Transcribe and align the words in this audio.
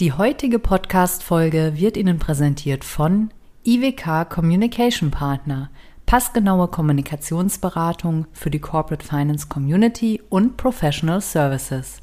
Die 0.00 0.12
heutige 0.12 0.58
Podcast-Folge 0.60 1.72
wird 1.74 1.96
Ihnen 1.96 2.20
präsentiert 2.20 2.84
von 2.84 3.30
IWK 3.64 4.30
Communication 4.30 5.10
Partner, 5.10 5.70
passgenaue 6.06 6.68
Kommunikationsberatung 6.68 8.28
für 8.32 8.48
die 8.48 8.60
Corporate 8.60 9.04
Finance 9.04 9.48
Community 9.48 10.22
und 10.28 10.56
Professional 10.56 11.20
Services. 11.20 12.00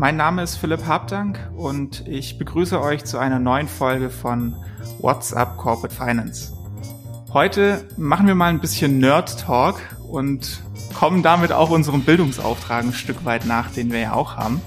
Mein 0.00 0.16
Name 0.16 0.42
ist 0.42 0.56
Philipp 0.56 0.86
Habdank 0.86 1.38
und 1.54 2.08
ich 2.08 2.38
begrüße 2.38 2.80
euch 2.80 3.04
zu 3.04 3.18
einer 3.18 3.38
neuen 3.38 3.68
Folge 3.68 4.08
von 4.08 4.56
What's 4.98 5.34
Up 5.34 5.58
Corporate 5.58 5.94
Finance. 5.94 6.54
Heute 7.34 7.86
machen 7.98 8.26
wir 8.26 8.34
mal 8.34 8.48
ein 8.48 8.62
bisschen 8.62 8.98
Nerd 8.98 9.38
Talk 9.38 9.78
und 10.10 10.62
kommen 10.94 11.22
damit 11.22 11.52
auch 11.52 11.68
unserem 11.68 12.00
Bildungsauftrag 12.00 12.82
ein 12.82 12.94
Stück 12.94 13.26
weit 13.26 13.44
nach, 13.44 13.72
den 13.72 13.92
wir 13.92 13.98
ja 13.98 14.14
auch 14.14 14.38
haben. 14.38 14.62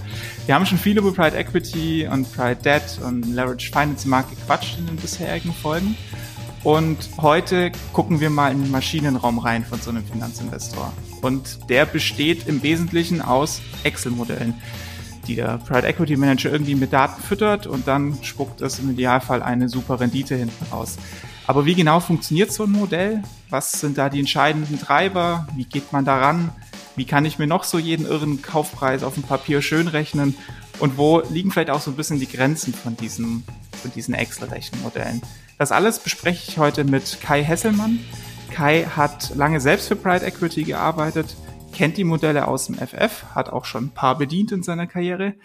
Wir 0.45 0.53
haben 0.53 0.67
schon 0.67 0.77
viel 0.77 0.99
über 0.99 1.11
Pride 1.11 1.35
Equity 1.35 2.07
und 2.07 2.31
Pride 2.31 2.61
Debt 2.63 2.99
und 3.03 3.25
Leverage 3.25 3.71
Finance 3.71 4.07
Markt 4.07 4.29
gequatscht 4.29 4.77
in 4.77 4.85
den 4.85 4.97
bisherigen 4.97 5.51
Folgen. 5.51 5.97
Und 6.63 7.09
heute 7.17 7.71
gucken 7.91 8.19
wir 8.19 8.29
mal 8.29 8.51
in 8.51 8.61
den 8.61 8.71
Maschinenraum 8.71 9.39
rein 9.39 9.65
von 9.65 9.81
so 9.81 9.89
einem 9.89 10.05
Finanzinvestor. 10.05 10.93
Und 11.23 11.71
der 11.71 11.87
besteht 11.87 12.47
im 12.47 12.61
Wesentlichen 12.61 13.19
aus 13.19 13.63
Excel-Modellen 13.83 14.53
die 15.27 15.35
der 15.35 15.57
Private 15.57 15.87
Equity 15.87 16.17
Manager 16.17 16.51
irgendwie 16.51 16.75
mit 16.75 16.93
Daten 16.93 17.21
füttert 17.21 17.67
und 17.67 17.87
dann 17.87 18.17
spuckt 18.21 18.61
es 18.61 18.79
im 18.79 18.91
Idealfall 18.91 19.41
eine 19.41 19.69
super 19.69 19.99
Rendite 19.99 20.35
hinten 20.35 20.65
raus. 20.71 20.97
Aber 21.45 21.65
wie 21.65 21.75
genau 21.75 21.99
funktioniert 21.99 22.51
so 22.51 22.63
ein 22.63 22.71
Modell? 22.71 23.21
Was 23.49 23.73
sind 23.73 23.97
da 23.97 24.09
die 24.09 24.19
entscheidenden 24.19 24.79
Treiber? 24.79 25.47
Wie 25.55 25.65
geht 25.65 25.91
man 25.91 26.05
daran? 26.05 26.51
Wie 26.95 27.05
kann 27.05 27.25
ich 27.25 27.39
mir 27.39 27.47
noch 27.47 27.63
so 27.63 27.79
jeden 27.79 28.05
irren 28.05 28.41
Kaufpreis 28.41 29.03
auf 29.03 29.15
dem 29.15 29.23
Papier 29.23 29.61
schön 29.61 29.87
rechnen? 29.87 30.35
Und 30.79 30.97
wo 30.97 31.21
liegen 31.29 31.51
vielleicht 31.51 31.69
auch 31.69 31.81
so 31.81 31.91
ein 31.91 31.97
bisschen 31.97 32.19
die 32.19 32.27
Grenzen 32.27 32.73
von 32.73 32.95
diesen, 32.95 33.43
von 33.81 33.91
diesen 33.91 34.13
Excel-Rechenmodellen? 34.13 35.21
Das 35.57 35.71
alles 35.71 35.99
bespreche 35.99 36.51
ich 36.51 36.57
heute 36.57 36.83
mit 36.83 37.19
Kai 37.21 37.43
Hesselmann. 37.43 37.99
Kai 38.51 38.85
hat 38.95 39.35
lange 39.35 39.59
selbst 39.59 39.87
für 39.87 39.95
Pride 39.95 40.25
Equity 40.25 40.63
gearbeitet, 40.63 41.35
kennt 41.73 41.97
die 41.97 42.03
Modelle 42.03 42.47
aus 42.47 42.67
dem 42.67 42.75
FF, 42.75 43.25
hat 43.35 43.49
auch 43.49 43.65
schon 43.65 43.85
ein 43.85 43.93
paar 43.93 44.17
bedient 44.17 44.51
in 44.51 44.63
seiner 44.63 44.87
Karriere. 44.87 45.35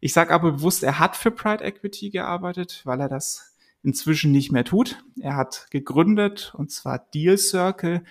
Ich 0.00 0.12
sage 0.12 0.34
aber 0.34 0.52
bewusst, 0.52 0.82
er 0.82 0.98
hat 0.98 1.16
für 1.16 1.30
Pride 1.30 1.64
Equity 1.64 2.10
gearbeitet, 2.10 2.82
weil 2.84 3.00
er 3.00 3.08
das 3.08 3.54
inzwischen 3.82 4.32
nicht 4.32 4.50
mehr 4.50 4.64
tut. 4.64 5.04
Er 5.20 5.36
hat 5.36 5.68
gegründet, 5.70 6.52
und 6.56 6.72
zwar 6.72 6.98
Deal 6.98 7.38
Circle. 7.38 8.02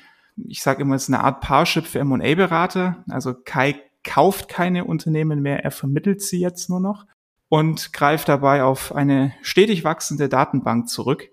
Ich 0.48 0.62
sage 0.62 0.82
immer, 0.84 0.96
es 0.96 1.04
ist 1.04 1.14
eine 1.14 1.24
Art 1.24 1.42
Parship 1.42 1.86
für 1.86 2.00
M&A-Berater. 2.00 3.04
Also 3.10 3.34
Kai 3.34 3.82
kauft 4.04 4.48
keine 4.48 4.86
Unternehmen 4.86 5.42
mehr, 5.42 5.64
er 5.64 5.72
vermittelt 5.72 6.22
sie 6.22 6.40
jetzt 6.40 6.70
nur 6.70 6.80
noch 6.80 7.06
und 7.50 7.94
greift 7.94 8.30
dabei 8.30 8.64
auf 8.64 8.94
eine 8.96 9.34
stetig 9.42 9.84
wachsende 9.84 10.28
Datenbank 10.28 10.90
zurück. 10.90 11.30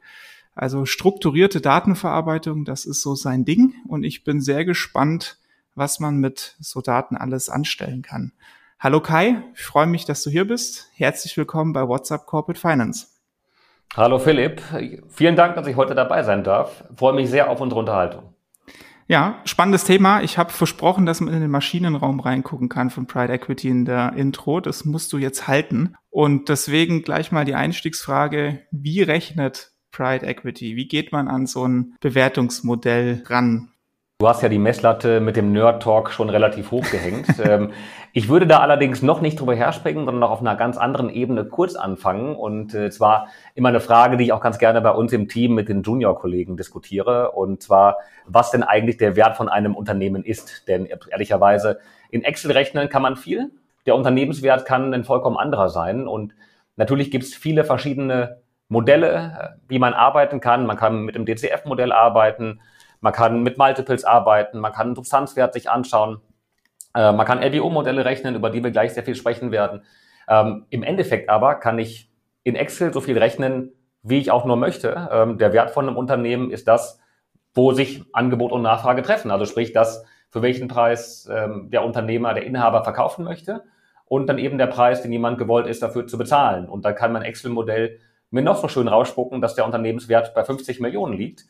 Also 0.54 0.84
strukturierte 0.84 1.60
Datenverarbeitung, 1.60 2.64
das 2.64 2.84
ist 2.84 3.02
so 3.02 3.14
sein 3.14 3.44
Ding 3.44 3.74
und 3.88 4.04
ich 4.04 4.24
bin 4.24 4.40
sehr 4.40 4.64
gespannt, 4.64 5.39
was 5.80 5.98
man 5.98 6.18
mit 6.18 6.56
so 6.60 6.82
Daten 6.82 7.16
alles 7.16 7.48
anstellen 7.48 8.02
kann. 8.02 8.32
Hallo 8.78 9.00
Kai, 9.00 9.42
ich 9.54 9.62
freue 9.62 9.86
mich, 9.86 10.04
dass 10.04 10.22
du 10.22 10.28
hier 10.28 10.46
bist. 10.46 10.90
Herzlich 10.92 11.34
willkommen 11.38 11.72
bei 11.72 11.88
WhatsApp 11.88 12.26
Corporate 12.26 12.60
Finance. 12.60 13.06
Hallo 13.96 14.18
Philipp, 14.18 14.62
vielen 15.08 15.36
Dank, 15.36 15.56
dass 15.56 15.66
ich 15.66 15.76
heute 15.76 15.94
dabei 15.94 16.22
sein 16.22 16.44
darf. 16.44 16.84
Ich 16.92 16.98
freue 16.98 17.14
mich 17.14 17.30
sehr 17.30 17.48
auf 17.48 17.62
unsere 17.62 17.80
Unterhaltung. 17.80 18.34
Ja, 19.08 19.40
spannendes 19.46 19.84
Thema. 19.84 20.22
Ich 20.22 20.36
habe 20.36 20.52
versprochen, 20.52 21.06
dass 21.06 21.22
man 21.22 21.32
in 21.32 21.40
den 21.40 21.50
Maschinenraum 21.50 22.20
reingucken 22.20 22.68
kann 22.68 22.90
von 22.90 23.06
Pride 23.06 23.32
Equity 23.32 23.68
in 23.70 23.86
der 23.86 24.12
Intro. 24.12 24.60
Das 24.60 24.84
musst 24.84 25.12
du 25.14 25.18
jetzt 25.18 25.48
halten. 25.48 25.94
Und 26.10 26.50
deswegen 26.50 27.02
gleich 27.02 27.32
mal 27.32 27.46
die 27.46 27.54
Einstiegsfrage, 27.54 28.60
wie 28.70 29.02
rechnet 29.02 29.72
Pride 29.90 30.26
Equity? 30.26 30.76
Wie 30.76 30.86
geht 30.86 31.10
man 31.10 31.26
an 31.26 31.46
so 31.46 31.66
ein 31.66 31.96
Bewertungsmodell 32.00 33.24
ran? 33.26 33.72
Du 34.20 34.28
hast 34.28 34.42
ja 34.42 34.50
die 34.50 34.58
Messlatte 34.58 35.18
mit 35.18 35.36
dem 35.36 35.50
Nerd 35.50 35.82
Talk 35.82 36.10
schon 36.10 36.28
relativ 36.28 36.70
hoch 36.70 36.84
gehängt. 36.90 37.26
Ähm, 37.40 37.72
ich 38.12 38.28
würde 38.28 38.46
da 38.46 38.58
allerdings 38.58 39.00
noch 39.00 39.22
nicht 39.22 39.40
drüber 39.40 39.54
herspringen, 39.54 40.04
sondern 40.04 40.20
noch 40.20 40.30
auf 40.30 40.40
einer 40.40 40.56
ganz 40.56 40.76
anderen 40.76 41.08
Ebene 41.08 41.46
kurz 41.46 41.74
anfangen. 41.74 42.36
Und 42.36 42.74
äh, 42.74 42.90
zwar 42.90 43.28
immer 43.54 43.70
eine 43.70 43.80
Frage, 43.80 44.18
die 44.18 44.24
ich 44.24 44.32
auch 44.34 44.42
ganz 44.42 44.58
gerne 44.58 44.82
bei 44.82 44.90
uns 44.90 45.14
im 45.14 45.26
Team 45.26 45.54
mit 45.54 45.70
den 45.70 45.82
Junior-Kollegen 45.82 46.58
diskutiere. 46.58 47.30
Und 47.30 47.62
zwar, 47.62 47.96
was 48.26 48.50
denn 48.50 48.62
eigentlich 48.62 48.98
der 48.98 49.16
Wert 49.16 49.38
von 49.38 49.48
einem 49.48 49.74
Unternehmen 49.74 50.22
ist. 50.22 50.68
Denn 50.68 50.86
ehrlicherweise, 50.86 51.78
in 52.10 52.22
Excel 52.22 52.50
rechnen 52.52 52.90
kann 52.90 53.00
man 53.00 53.16
viel. 53.16 53.50
Der 53.86 53.94
Unternehmenswert 53.94 54.66
kann 54.66 54.92
ein 54.92 55.04
vollkommen 55.04 55.38
anderer 55.38 55.70
sein. 55.70 56.06
Und 56.06 56.34
natürlich 56.76 57.10
gibt 57.10 57.24
es 57.24 57.34
viele 57.34 57.64
verschiedene 57.64 58.42
Modelle, 58.68 59.56
wie 59.66 59.78
man 59.78 59.94
arbeiten 59.94 60.40
kann. 60.40 60.66
Man 60.66 60.76
kann 60.76 61.04
mit 61.04 61.14
dem 61.14 61.24
DCF-Modell 61.24 61.90
arbeiten. 61.90 62.60
Man 63.00 63.12
kann 63.12 63.42
mit 63.42 63.58
Multiples 63.58 64.04
arbeiten, 64.04 64.58
man 64.58 64.72
kann 64.72 64.88
einen 64.88 64.96
Substanzwert 64.96 65.54
sich 65.54 65.70
anschauen, 65.70 66.20
äh, 66.94 67.12
man 67.12 67.26
kann 67.26 67.42
LBO-Modelle 67.42 68.04
rechnen, 68.04 68.34
über 68.34 68.50
die 68.50 68.62
wir 68.62 68.70
gleich 68.70 68.94
sehr 68.94 69.04
viel 69.04 69.14
sprechen 69.14 69.50
werden. 69.52 69.82
Ähm, 70.28 70.66
Im 70.70 70.82
Endeffekt 70.82 71.28
aber 71.28 71.56
kann 71.56 71.78
ich 71.78 72.10
in 72.42 72.56
Excel 72.56 72.92
so 72.92 73.00
viel 73.00 73.18
rechnen, 73.18 73.72
wie 74.02 74.18
ich 74.18 74.30
auch 74.30 74.44
nur 74.44 74.56
möchte. 74.56 75.08
Ähm, 75.12 75.38
der 75.38 75.52
Wert 75.52 75.70
von 75.70 75.86
einem 75.86 75.96
Unternehmen 75.96 76.50
ist 76.50 76.68
das, 76.68 77.00
wo 77.54 77.72
sich 77.72 78.04
Angebot 78.12 78.52
und 78.52 78.62
Nachfrage 78.62 79.02
treffen. 79.02 79.30
Also 79.30 79.44
sprich 79.44 79.72
das, 79.72 80.04
für 80.30 80.42
welchen 80.42 80.68
Preis 80.68 81.28
ähm, 81.30 81.70
der 81.70 81.84
Unternehmer, 81.84 82.34
der 82.34 82.44
Inhaber 82.44 82.84
verkaufen 82.84 83.24
möchte 83.24 83.64
und 84.06 84.28
dann 84.28 84.38
eben 84.38 84.58
der 84.58 84.68
Preis, 84.68 85.02
den 85.02 85.12
jemand 85.12 85.38
gewollt 85.38 85.66
ist, 85.66 85.82
dafür 85.82 86.06
zu 86.06 86.18
bezahlen. 86.18 86.68
Und 86.68 86.84
da 86.84 86.92
kann 86.92 87.12
mein 87.12 87.22
Excel-Modell 87.22 87.98
mir 88.30 88.42
noch 88.42 88.58
so 88.58 88.68
schön 88.68 88.88
rausspucken, 88.88 89.40
dass 89.40 89.56
der 89.56 89.66
Unternehmenswert 89.66 90.34
bei 90.34 90.44
50 90.44 90.80
Millionen 90.80 91.14
liegt. 91.14 91.44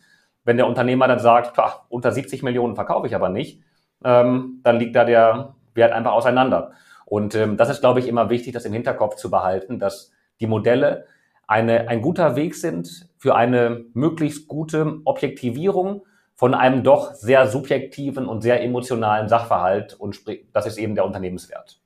Wenn 0.44 0.56
der 0.56 0.66
Unternehmer 0.66 1.06
dann 1.08 1.18
sagt, 1.18 1.56
unter 1.88 2.12
70 2.12 2.42
Millionen 2.42 2.74
verkaufe 2.74 3.06
ich 3.06 3.14
aber 3.14 3.28
nicht, 3.28 3.62
ähm, 4.04 4.60
dann 4.62 4.78
liegt 4.78 4.96
da 4.96 5.04
der 5.04 5.54
Wert 5.74 5.92
einfach 5.92 6.12
auseinander. 6.12 6.72
Und 7.04 7.34
ähm, 7.34 7.56
das 7.56 7.70
ist, 7.70 7.80
glaube 7.80 8.00
ich, 8.00 8.08
immer 8.08 8.30
wichtig, 8.30 8.52
das 8.52 8.64
im 8.64 8.72
Hinterkopf 8.72 9.16
zu 9.16 9.30
behalten, 9.30 9.78
dass 9.78 10.12
die 10.40 10.46
Modelle 10.46 11.06
eine, 11.46 11.88
ein 11.88 12.00
guter 12.00 12.36
Weg 12.36 12.54
sind 12.54 13.08
für 13.18 13.34
eine 13.34 13.84
möglichst 13.92 14.48
gute 14.48 15.00
Objektivierung 15.04 16.02
von 16.34 16.54
einem 16.54 16.82
doch 16.82 17.12
sehr 17.14 17.48
subjektiven 17.48 18.26
und 18.26 18.40
sehr 18.40 18.62
emotionalen 18.62 19.28
Sachverhalt. 19.28 19.94
Und 19.94 20.22
das 20.52 20.66
ist 20.66 20.78
eben 20.78 20.94
der 20.94 21.04
Unternehmenswert 21.04 21.79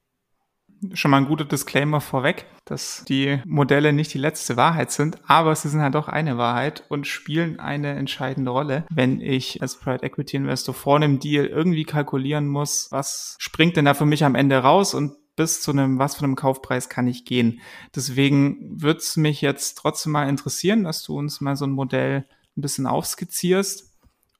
schon 0.93 1.11
mal 1.11 1.19
ein 1.19 1.27
guter 1.27 1.45
Disclaimer 1.45 2.01
vorweg, 2.01 2.47
dass 2.65 3.05
die 3.09 3.41
Modelle 3.47 3.93
nicht 3.93 4.13
die 4.15 4.19
letzte 4.19 4.57
Wahrheit 4.57 4.91
sind, 4.91 5.19
aber 5.27 5.55
sie 5.55 5.69
sind 5.69 5.81
halt 5.81 5.95
doch 5.95 6.09
eine 6.09 6.39
Wahrheit 6.39 6.85
und 6.89 7.07
spielen 7.07 7.61
eine 7.61 7.95
entscheidende 7.95 8.51
Rolle. 8.51 8.85
Wenn 8.91 9.21
ich 9.21 9.63
als 9.63 9.77
Private 9.77 10.05
Equity 10.05 10.37
Investor 10.37 10.75
vor 10.75 10.97
einem 10.97 11.19
Deal 11.19 11.47
irgendwie 11.47 11.85
kalkulieren 11.85 12.47
muss, 12.47 12.89
was 12.91 13.37
springt 13.39 13.77
denn 13.77 13.85
da 13.85 13.95
für 13.95 14.07
mich 14.07 14.25
am 14.25 14.35
Ende 14.35 14.59
raus 14.59 14.95
und 14.95 15.17
bis 15.37 15.63
zu 15.63 15.73
einem, 15.73 15.99
was 15.99 16.17
für 16.17 16.25
einem 16.25 16.37
Kaufpreis 16.37 16.89
kann 16.89 17.09
ich 17.09 17.25
gehen. 17.25 17.61
Deswegen 17.95 18.81
würde 18.81 19.01
es 19.01 19.17
mich 19.17 19.41
jetzt 19.41 19.75
trotzdem 19.75 20.13
mal 20.13 20.29
interessieren, 20.29 20.85
dass 20.85 21.03
du 21.03 21.19
uns 21.19 21.41
mal 21.41 21.57
so 21.57 21.67
ein 21.67 21.73
Modell 21.73 22.25
ein 22.57 22.61
bisschen 22.61 22.87
aufskizzierst 22.87 23.93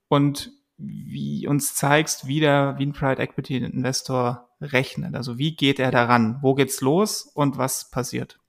und 0.07 0.51
wie 0.77 1.47
uns 1.47 1.75
zeigst, 1.75 2.27
wie 2.27 2.39
der 2.39 2.75
wie 2.77 2.85
ein 2.85 2.93
Private 2.93 3.21
Equity 3.21 3.57
Investor 3.57 4.49
rechnet. 4.61 5.15
Also 5.15 5.37
wie 5.37 5.55
geht 5.55 5.79
er 5.79 5.91
daran? 5.91 6.39
Wo 6.41 6.53
geht's 6.53 6.81
los 6.81 7.23
und 7.33 7.57
was 7.57 7.89
passiert? 7.89 8.39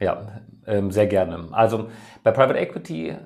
Ja, 0.00 0.40
ähm, 0.66 0.90
sehr 0.90 1.06
gerne. 1.06 1.48
Also 1.52 1.90
bei 2.22 2.30
Private 2.30 2.58
Equity 2.58 3.16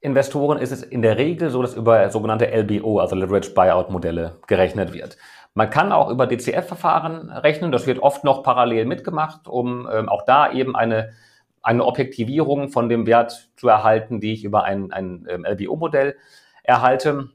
Investoren 0.00 0.58
ist 0.58 0.72
es 0.72 0.82
in 0.82 1.02
der 1.02 1.18
Regel 1.18 1.50
so, 1.50 1.60
dass 1.60 1.74
über 1.74 2.10
sogenannte 2.10 2.46
LBO, 2.46 3.00
also 3.00 3.16
Leverage 3.16 3.50
Buyout 3.50 3.90
Modelle 3.90 4.38
gerechnet 4.46 4.94
wird. 4.94 5.18
Man 5.52 5.68
kann 5.68 5.92
auch 5.92 6.10
über 6.10 6.26
DCF-Verfahren 6.26 7.28
rechnen. 7.30 7.72
Das 7.72 7.86
wird 7.86 7.98
oft 7.98 8.24
noch 8.24 8.42
parallel 8.42 8.86
mitgemacht, 8.86 9.48
um 9.48 9.88
ähm, 9.92 10.08
auch 10.08 10.22
da 10.24 10.52
eben 10.52 10.76
eine, 10.76 11.10
eine 11.60 11.84
Objektivierung 11.84 12.68
von 12.68 12.88
dem 12.88 13.06
Wert 13.06 13.50
zu 13.56 13.68
erhalten, 13.68 14.20
die 14.20 14.32
ich 14.32 14.44
über 14.44 14.64
ein, 14.64 14.92
ein 14.92 15.26
ähm, 15.28 15.44
LBO-Modell 15.44 16.16
erhalte. 16.62 17.30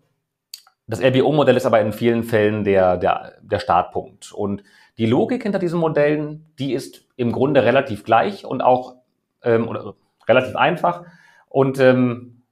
Das 0.87 1.01
LBO-Modell 1.01 1.57
ist 1.57 1.65
aber 1.65 1.81
in 1.81 1.93
vielen 1.93 2.23
Fällen 2.23 2.63
der, 2.63 2.97
der, 2.97 3.33
der 3.41 3.59
Startpunkt. 3.59 4.31
Und 4.31 4.63
die 4.97 5.07
Logik 5.07 5.43
hinter 5.43 5.59
diesen 5.59 5.79
Modellen, 5.79 6.45
die 6.59 6.73
ist 6.73 7.05
im 7.15 7.31
Grunde 7.31 7.63
relativ 7.63 8.03
gleich 8.03 8.45
und 8.45 8.61
auch 8.61 8.95
ähm, 9.43 9.67
oder 9.67 9.95
relativ 10.27 10.55
einfach 10.55 11.03
und 11.49 11.79
ähm, 11.79 12.43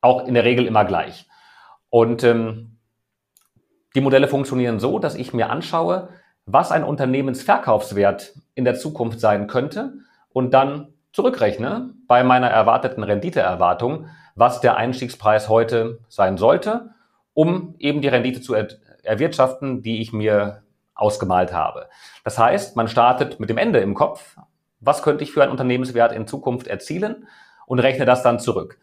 auch 0.00 0.26
in 0.26 0.34
der 0.34 0.44
Regel 0.44 0.66
immer 0.66 0.84
gleich. 0.84 1.28
Und 1.90 2.24
ähm, 2.24 2.78
die 3.94 4.00
Modelle 4.00 4.26
funktionieren 4.26 4.80
so, 4.80 4.98
dass 4.98 5.14
ich 5.14 5.34
mir 5.34 5.50
anschaue, 5.50 6.08
was 6.46 6.72
ein 6.72 6.84
Unternehmensverkaufswert 6.84 8.32
in 8.54 8.64
der 8.64 8.74
Zukunft 8.74 9.20
sein 9.20 9.46
könnte 9.46 9.94
und 10.30 10.54
dann 10.54 10.94
zurückrechne 11.12 11.90
bei 12.08 12.24
meiner 12.24 12.48
erwarteten 12.48 13.02
Renditeerwartung, 13.02 14.06
was 14.34 14.60
der 14.60 14.76
Einstiegspreis 14.76 15.48
heute 15.50 16.00
sein 16.08 16.38
sollte, 16.38 16.94
um 17.34 17.74
eben 17.78 18.00
die 18.00 18.08
Rendite 18.08 18.40
zu 18.40 18.54
er 18.54 18.68
erwirtschaften, 19.02 19.82
die 19.82 20.00
ich 20.00 20.12
mir 20.12 20.62
ausgemalt 20.94 21.52
habe. 21.52 21.88
Das 22.24 22.38
heißt, 22.38 22.76
man 22.76 22.88
startet 22.88 23.40
mit 23.40 23.50
dem 23.50 23.58
Ende 23.58 23.80
im 23.80 23.94
Kopf, 23.94 24.36
was 24.80 25.02
könnte 25.02 25.24
ich 25.24 25.32
für 25.32 25.42
einen 25.42 25.50
Unternehmenswert 25.50 26.12
in 26.12 26.26
Zukunft 26.26 26.66
erzielen 26.66 27.26
und 27.66 27.80
rechne 27.80 28.04
das 28.04 28.22
dann 28.22 28.38
zurück. 28.38 28.78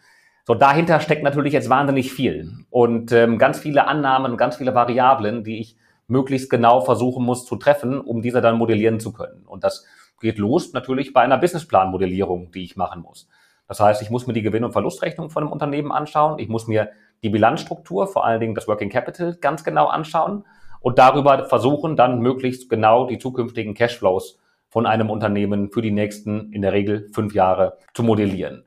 So, 0.46 0.56
dahinter 0.56 1.00
steckt 1.00 1.24
natürlich 1.24 1.54
jetzt 1.54 1.70
wahnsinnig 1.70 2.12
viel 2.12 2.66
und 2.70 3.12
ähm, 3.12 3.38
ganz 3.38 3.60
viele 3.60 3.88
Annahmen, 3.88 4.36
ganz 4.36 4.58
viele 4.58 4.74
Variablen, 4.74 5.44
die 5.44 5.60
ich 5.60 5.78
möglichst 6.08 6.50
genau 6.50 6.82
versuchen 6.82 7.24
muss 7.24 7.46
zu 7.46 7.56
treffen, 7.56 8.02
um 8.02 8.22
diese 8.22 8.42
dann 8.42 8.58
modellieren 8.58 9.00
zu 9.00 9.14
können. 9.14 9.46
Und 9.46 9.64
das 9.64 9.86
geht 10.20 10.38
los 10.38 10.74
natürlich 10.74 11.14
bei 11.14 11.22
einer 11.22 11.38
Businessplan-Modellierung, 11.38 12.52
die 12.52 12.64
ich 12.64 12.76
machen 12.76 13.02
muss. 13.02 13.30
Das 13.68 13.80
heißt, 13.80 14.02
ich 14.02 14.10
muss 14.10 14.26
mir 14.26 14.34
die 14.34 14.42
Gewinn- 14.42 14.64
und 14.64 14.72
Verlustrechnung 14.72 15.30
von 15.30 15.44
einem 15.44 15.52
Unternehmen 15.52 15.92
anschauen. 15.92 16.40
Ich 16.40 16.50
muss 16.50 16.68
mir 16.68 16.90
die 17.24 17.30
Bilanzstruktur, 17.30 18.08
vor 18.08 18.26
allen 18.26 18.40
Dingen 18.40 18.56
das 18.56 18.68
Working 18.68 18.90
Capital, 18.90 19.36
ganz 19.40 19.64
genau 19.64 19.88
anschauen 19.88 20.46
und 20.80 20.98
darüber 20.98 21.46
versuchen, 21.46 21.96
dann 21.96 22.20
möglichst 22.20 22.70
genau 22.70 23.06
die 23.06 23.18
zukünftigen 23.18 23.74
Cashflows 23.74 24.40
von 24.70 24.86
einem 24.86 25.10
Unternehmen 25.10 25.72
für 25.72 25.82
die 25.82 25.92
nächsten, 25.92 26.52
in 26.54 26.62
der 26.62 26.74
Regel 26.74 27.10
fünf 27.14 27.34
Jahre 27.34 27.78
zu 27.94 28.04
modellieren. 28.04 28.64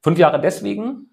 Fünf 0.00 0.18
Jahre 0.18 0.40
deswegen, 0.40 1.10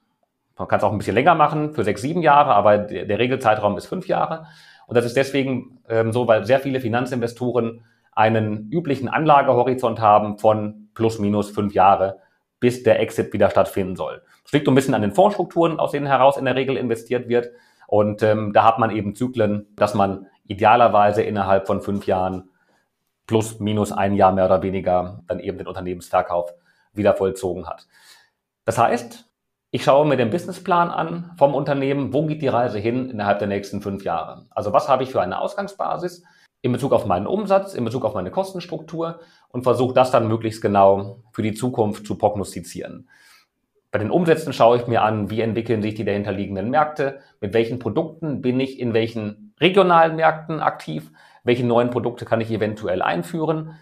man 0.57 0.67
kann 0.67 0.77
es 0.77 0.83
auch 0.83 0.91
ein 0.91 0.97
bisschen 0.97 1.15
länger 1.15 1.35
machen, 1.35 1.73
für 1.73 1.83
sechs, 1.83 2.01
sieben 2.01 2.21
Jahre, 2.21 2.53
aber 2.53 2.77
der, 2.77 3.19
Regelzeitraum 3.19 3.77
ist 3.77 3.87
fünf 3.87 4.07
Jahre. 4.07 4.45
Und 4.85 4.95
das 4.95 5.05
ist 5.05 5.17
deswegen 5.17 5.79
ähm, 5.89 6.13
so, 6.13 6.27
weil 6.27 6.45
sehr 6.45 6.59
viele 6.59 6.79
Finanzinvestoren 6.79 7.83
einen 8.13 8.69
üblichen 8.71 9.09
Anlagehorizont 9.09 9.99
haben 9.99 10.37
von 10.37 10.89
plus 10.93 11.19
minus 11.19 11.51
fünf 11.51 11.73
Jahre, 11.73 12.19
bis 12.59 12.83
der 12.83 12.99
Exit 12.99 13.33
wieder 13.33 13.49
stattfinden 13.49 13.95
soll. 13.95 14.21
Das 14.47 14.53
liegt 14.53 14.67
ein 14.69 14.75
bisschen 14.75 14.93
an 14.93 15.01
den 15.01 15.11
Fondsstrukturen, 15.11 15.77
aus 15.77 15.91
denen 15.91 16.07
heraus 16.07 16.37
in 16.37 16.45
der 16.45 16.55
Regel 16.55 16.77
investiert 16.77 17.27
wird. 17.27 17.51
Und 17.85 18.23
ähm, 18.23 18.53
da 18.53 18.63
hat 18.63 18.79
man 18.79 18.91
eben 18.91 19.13
Zyklen, 19.13 19.67
dass 19.75 19.93
man 19.93 20.27
idealerweise 20.45 21.21
innerhalb 21.21 21.67
von 21.67 21.81
fünf 21.81 22.07
Jahren 22.07 22.49
plus 23.27 23.59
minus 23.59 23.91
ein 23.91 24.15
Jahr 24.15 24.31
mehr 24.31 24.45
oder 24.45 24.63
weniger 24.63 25.21
dann 25.27 25.41
eben 25.41 25.57
den 25.57 25.67
Unternehmensverkauf 25.67 26.53
wieder 26.93 27.13
vollzogen 27.13 27.67
hat. 27.67 27.87
Das 28.63 28.77
heißt, 28.77 29.29
ich 29.71 29.83
schaue 29.83 30.07
mir 30.07 30.15
den 30.15 30.29
Businessplan 30.29 30.89
an 30.89 31.31
vom 31.37 31.53
Unternehmen, 31.53 32.13
wo 32.13 32.25
geht 32.25 32.41
die 32.41 32.47
Reise 32.47 32.79
hin 32.79 33.09
innerhalb 33.09 33.39
der 33.39 33.49
nächsten 33.49 33.81
fünf 33.81 34.05
Jahre. 34.05 34.45
Also 34.49 34.71
was 34.71 34.87
habe 34.87 35.03
ich 35.03 35.11
für 35.11 35.21
eine 35.21 35.41
Ausgangsbasis 35.41 36.23
in 36.61 36.71
Bezug 36.71 36.93
auf 36.93 37.05
meinen 37.05 37.27
Umsatz, 37.27 37.73
in 37.73 37.83
Bezug 37.83 38.05
auf 38.05 38.13
meine 38.13 38.31
Kostenstruktur 38.31 39.19
und 39.49 39.63
versuche 39.63 39.93
das 39.93 40.09
dann 40.09 40.29
möglichst 40.29 40.61
genau 40.61 41.21
für 41.33 41.43
die 41.43 41.53
Zukunft 41.53 42.07
zu 42.07 42.17
prognostizieren. 42.17 43.09
Bei 43.91 43.99
den 43.99 44.11
Umsätzen 44.11 44.53
schaue 44.53 44.77
ich 44.77 44.87
mir 44.87 45.01
an, 45.01 45.29
wie 45.29 45.41
entwickeln 45.41 45.81
sich 45.81 45.95
die 45.95 46.05
dahinterliegenden 46.05 46.69
Märkte, 46.69 47.19
mit 47.39 47.53
welchen 47.53 47.79
Produkten 47.79 48.41
bin 48.41 48.59
ich 48.59 48.79
in 48.79 48.93
welchen 48.93 49.53
regionalen 49.59 50.15
Märkten 50.15 50.59
aktiv, 50.59 51.11
welche 51.43 51.65
neuen 51.65 51.89
Produkte 51.89 52.25
kann 52.25 52.41
ich 52.41 52.51
eventuell 52.51 53.01
einführen, 53.01 53.75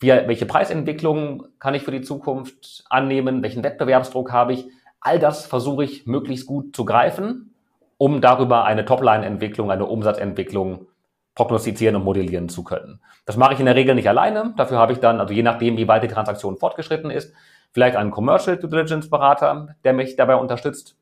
wie, 0.00 0.08
welche 0.08 0.46
Preisentwicklungen 0.46 1.42
kann 1.58 1.74
ich 1.74 1.82
für 1.82 1.90
die 1.90 2.00
Zukunft 2.00 2.84
annehmen, 2.88 3.42
welchen 3.42 3.62
Wettbewerbsdruck 3.62 4.32
habe 4.32 4.54
ich 4.54 4.66
All 5.00 5.18
das 5.18 5.46
versuche 5.46 5.84
ich 5.84 6.06
möglichst 6.06 6.46
gut 6.46 6.76
zu 6.76 6.84
greifen, 6.84 7.54
um 7.96 8.20
darüber 8.20 8.64
eine 8.64 8.84
Topline-Entwicklung, 8.84 9.70
eine 9.70 9.86
Umsatzentwicklung 9.86 10.86
prognostizieren 11.34 11.96
und 11.96 12.04
modellieren 12.04 12.50
zu 12.50 12.64
können. 12.64 13.00
Das 13.24 13.38
mache 13.38 13.54
ich 13.54 13.60
in 13.60 13.66
der 13.66 13.76
Regel 13.76 13.94
nicht 13.94 14.08
alleine. 14.08 14.52
Dafür 14.56 14.78
habe 14.78 14.92
ich 14.92 15.00
dann, 15.00 15.20
also 15.20 15.32
je 15.32 15.42
nachdem, 15.42 15.78
wie 15.78 15.88
weit 15.88 16.02
die 16.02 16.08
Transaktion 16.08 16.58
fortgeschritten 16.58 17.10
ist, 17.10 17.34
vielleicht 17.72 17.96
einen 17.96 18.10
Commercial 18.10 18.56
Due 18.56 18.70
Diligence 18.70 19.08
Berater, 19.08 19.76
der 19.84 19.92
mich 19.92 20.16
dabei 20.16 20.36
unterstützt. 20.36 20.96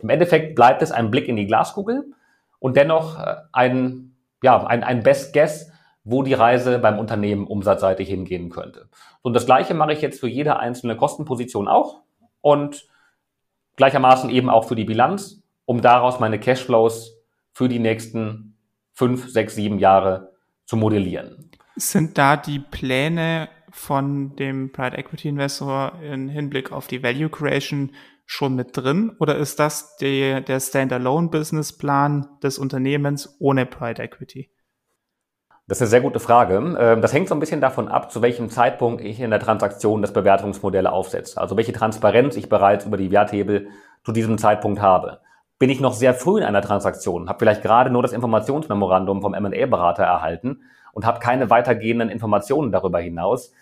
Im 0.00 0.08
Endeffekt 0.08 0.54
bleibt 0.54 0.82
es 0.82 0.92
ein 0.92 1.10
Blick 1.10 1.28
in 1.28 1.36
die 1.36 1.46
Glaskugel 1.46 2.12
und 2.58 2.76
dennoch 2.76 3.18
äh, 3.18 3.36
ein, 3.52 4.16
ja, 4.42 4.66
ein, 4.66 4.84
ein 4.84 5.02
Best 5.02 5.32
Guess, 5.32 5.70
wo 6.04 6.22
die 6.22 6.34
Reise 6.34 6.78
beim 6.78 6.98
Unternehmen 6.98 7.46
umsatzseitig 7.46 8.08
hingehen 8.08 8.50
könnte. 8.50 8.88
Und 9.22 9.34
das 9.34 9.46
Gleiche 9.46 9.74
mache 9.74 9.92
ich 9.92 10.02
jetzt 10.02 10.20
für 10.20 10.28
jede 10.28 10.58
einzelne 10.58 10.96
Kostenposition 10.96 11.66
auch. 11.66 12.02
Und 12.40 12.86
Gleichermaßen 13.76 14.30
eben 14.30 14.48
auch 14.48 14.64
für 14.64 14.76
die 14.76 14.84
Bilanz, 14.84 15.42
um 15.64 15.82
daraus 15.82 16.20
meine 16.20 16.38
Cashflows 16.38 17.18
für 17.52 17.68
die 17.68 17.78
nächsten 17.78 18.56
fünf, 18.92 19.28
sechs, 19.28 19.54
sieben 19.54 19.78
Jahre 19.78 20.32
zu 20.64 20.76
modellieren. 20.76 21.50
Sind 21.76 22.16
da 22.16 22.36
die 22.36 22.58
Pläne 22.58 23.48
von 23.76 24.34
dem 24.36 24.72
Private 24.72 24.96
Equity 24.96 25.28
Investor 25.28 25.92
in 26.02 26.28
Hinblick 26.28 26.72
auf 26.72 26.86
die 26.86 27.02
Value 27.02 27.28
Creation 27.28 27.92
schon 28.24 28.56
mit 28.56 28.76
drin 28.76 29.14
oder 29.20 29.36
ist 29.36 29.60
das 29.60 29.96
die, 29.98 30.42
der 30.42 30.60
Standalone 30.60 31.28
Business 31.28 31.76
Plan 31.76 32.26
des 32.42 32.58
Unternehmens 32.58 33.36
ohne 33.38 33.66
Private 33.66 34.02
Equity? 34.02 34.50
Das 35.68 35.78
ist 35.78 35.82
eine 35.82 35.90
sehr 35.90 36.00
gute 36.00 36.20
Frage. 36.20 36.76
Ähm, 36.78 37.02
das 37.02 37.12
hängt 37.12 37.28
so 37.28 37.34
ein 37.34 37.40
bisschen 37.40 37.60
davon 37.60 37.88
ab, 37.88 38.10
zu 38.10 38.22
welchem 38.22 38.48
Zeitpunkt 38.48 39.02
ich 39.02 39.20
in 39.20 39.30
der 39.30 39.40
Transaktion 39.40 40.00
das 40.00 40.12
Bewertungsmodell 40.12 40.86
aufsetze. 40.86 41.40
Also 41.40 41.56
welche 41.56 41.72
Transparenz 41.72 42.36
ich 42.36 42.48
bereits 42.48 42.86
über 42.86 42.96
die 42.96 43.10
Werthebel 43.10 43.68
zu 44.04 44.12
diesem 44.12 44.38
Zeitpunkt 44.38 44.80
habe. 44.80 45.20
Bin 45.58 45.70
ich 45.70 45.80
noch 45.80 45.92
sehr 45.92 46.14
früh 46.14 46.38
in 46.38 46.44
einer 46.44 46.62
Transaktion, 46.62 47.28
habe 47.28 47.38
vielleicht 47.38 47.62
gerade 47.62 47.90
nur 47.90 48.02
das 48.02 48.12
Informationsmemorandum 48.12 49.22
vom 49.22 49.34
M&A-Berater 49.34 50.04
erhalten 50.04 50.62
und 50.92 51.04
habe 51.04 51.20
keine 51.20 51.50
weitergehenden 51.50 52.08
Informationen 52.08 52.72
darüber 52.72 53.00
hinaus, 53.00 53.52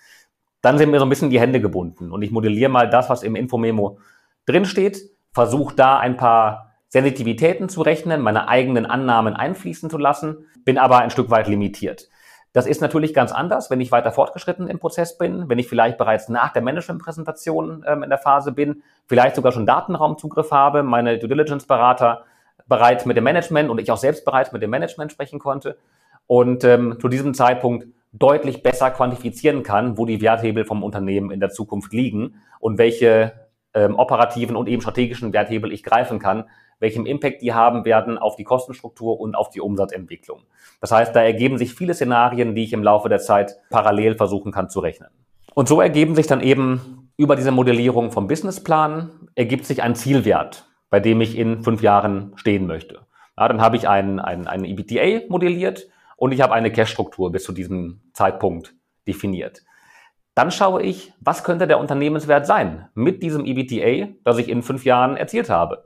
dann 0.64 0.78
sind 0.78 0.90
mir 0.90 0.98
so 0.98 1.04
ein 1.04 1.10
bisschen 1.10 1.30
die 1.30 1.40
Hände 1.40 1.60
gebunden 1.60 2.10
und 2.10 2.22
ich 2.22 2.30
modelliere 2.30 2.70
mal 2.70 2.88
das, 2.88 3.10
was 3.10 3.22
im 3.22 3.36
Infomemo 3.36 3.98
drinsteht, 4.46 4.98
versuche 5.32 5.74
da 5.74 5.98
ein 5.98 6.16
paar 6.16 6.72
Sensitivitäten 6.88 7.68
zu 7.68 7.82
rechnen, 7.82 8.22
meine 8.22 8.48
eigenen 8.48 8.86
Annahmen 8.86 9.34
einfließen 9.34 9.90
zu 9.90 9.98
lassen, 9.98 10.46
bin 10.64 10.78
aber 10.78 10.98
ein 10.98 11.10
Stück 11.10 11.28
weit 11.28 11.48
limitiert. 11.48 12.08
Das 12.54 12.66
ist 12.66 12.80
natürlich 12.80 13.12
ganz 13.12 13.32
anders, 13.32 13.68
wenn 13.68 13.80
ich 13.80 13.90
weiter 13.90 14.12
fortgeschritten 14.12 14.68
im 14.68 14.78
Prozess 14.78 15.18
bin, 15.18 15.48
wenn 15.48 15.58
ich 15.58 15.68
vielleicht 15.68 15.98
bereits 15.98 16.28
nach 16.28 16.52
der 16.52 16.62
Managementpräsentation 16.62 17.84
ähm, 17.86 18.04
in 18.04 18.10
der 18.10 18.18
Phase 18.18 18.52
bin, 18.52 18.84
vielleicht 19.06 19.34
sogar 19.34 19.50
schon 19.52 19.66
Datenraumzugriff 19.66 20.52
habe, 20.52 20.82
meine 20.82 21.18
Due 21.18 21.28
Diligence-Berater 21.28 22.24
bereits 22.66 23.04
mit 23.04 23.16
dem 23.16 23.24
Management 23.24 23.68
und 23.70 23.80
ich 23.80 23.90
auch 23.90 23.98
selbst 23.98 24.24
bereits 24.24 24.52
mit 24.52 24.62
dem 24.62 24.70
Management 24.70 25.12
sprechen 25.12 25.40
konnte 25.40 25.76
und 26.26 26.64
ähm, 26.64 26.96
zu 27.00 27.08
diesem 27.08 27.34
Zeitpunkt 27.34 27.86
deutlich 28.14 28.62
besser 28.62 28.90
quantifizieren 28.90 29.62
kann, 29.64 29.98
wo 29.98 30.06
die 30.06 30.20
Werthebel 30.20 30.64
vom 30.64 30.82
Unternehmen 30.82 31.30
in 31.30 31.40
der 31.40 31.50
Zukunft 31.50 31.92
liegen 31.92 32.36
und 32.60 32.78
welche 32.78 33.32
ähm, 33.74 33.96
operativen 33.96 34.54
und 34.54 34.68
eben 34.68 34.80
strategischen 34.80 35.32
Werthebel 35.32 35.72
ich 35.72 35.82
greifen 35.82 36.20
kann, 36.20 36.44
welchem 36.78 37.06
Impact 37.06 37.42
die 37.42 37.52
haben 37.52 37.84
werden 37.84 38.16
auf 38.16 38.36
die 38.36 38.44
Kostenstruktur 38.44 39.18
und 39.18 39.34
auf 39.34 39.50
die 39.50 39.60
Umsatzentwicklung. 39.60 40.42
Das 40.80 40.92
heißt, 40.92 41.14
da 41.14 41.22
ergeben 41.22 41.58
sich 41.58 41.74
viele 41.74 41.94
Szenarien, 41.94 42.54
die 42.54 42.64
ich 42.64 42.72
im 42.72 42.84
Laufe 42.84 43.08
der 43.08 43.18
Zeit 43.18 43.56
parallel 43.70 44.16
versuchen 44.16 44.52
kann 44.52 44.68
zu 44.68 44.80
rechnen. 44.80 45.08
Und 45.54 45.68
so 45.68 45.80
ergeben 45.80 46.14
sich 46.14 46.26
dann 46.26 46.40
eben 46.40 47.10
über 47.16 47.36
diese 47.36 47.52
Modellierung 47.52 48.10
vom 48.10 48.26
Businessplan 48.26 49.10
ergibt 49.34 49.66
sich 49.66 49.82
ein 49.82 49.94
Zielwert, 49.94 50.66
bei 50.90 51.00
dem 51.00 51.20
ich 51.20 51.36
in 51.36 51.62
fünf 51.62 51.82
Jahren 51.82 52.32
stehen 52.36 52.66
möchte. 52.66 53.00
Ja, 53.36 53.48
dann 53.48 53.60
habe 53.60 53.76
ich 53.76 53.88
einen, 53.88 54.20
einen, 54.20 54.46
einen 54.46 54.64
EBITDA 54.64 55.28
modelliert 55.28 55.88
und 56.16 56.32
ich 56.32 56.40
habe 56.40 56.54
eine 56.54 56.72
Cash-Struktur 56.72 57.32
bis 57.32 57.44
zu 57.44 57.52
diesem 57.52 58.00
Zeitpunkt 58.12 58.74
definiert. 59.06 59.62
Dann 60.34 60.50
schaue 60.50 60.82
ich, 60.82 61.12
was 61.20 61.44
könnte 61.44 61.66
der 61.66 61.78
Unternehmenswert 61.78 62.46
sein 62.46 62.88
mit 62.94 63.22
diesem 63.22 63.44
EBTA, 63.44 64.14
das 64.24 64.38
ich 64.38 64.48
in 64.48 64.62
fünf 64.62 64.84
Jahren 64.84 65.16
erzielt 65.16 65.48
habe. 65.48 65.84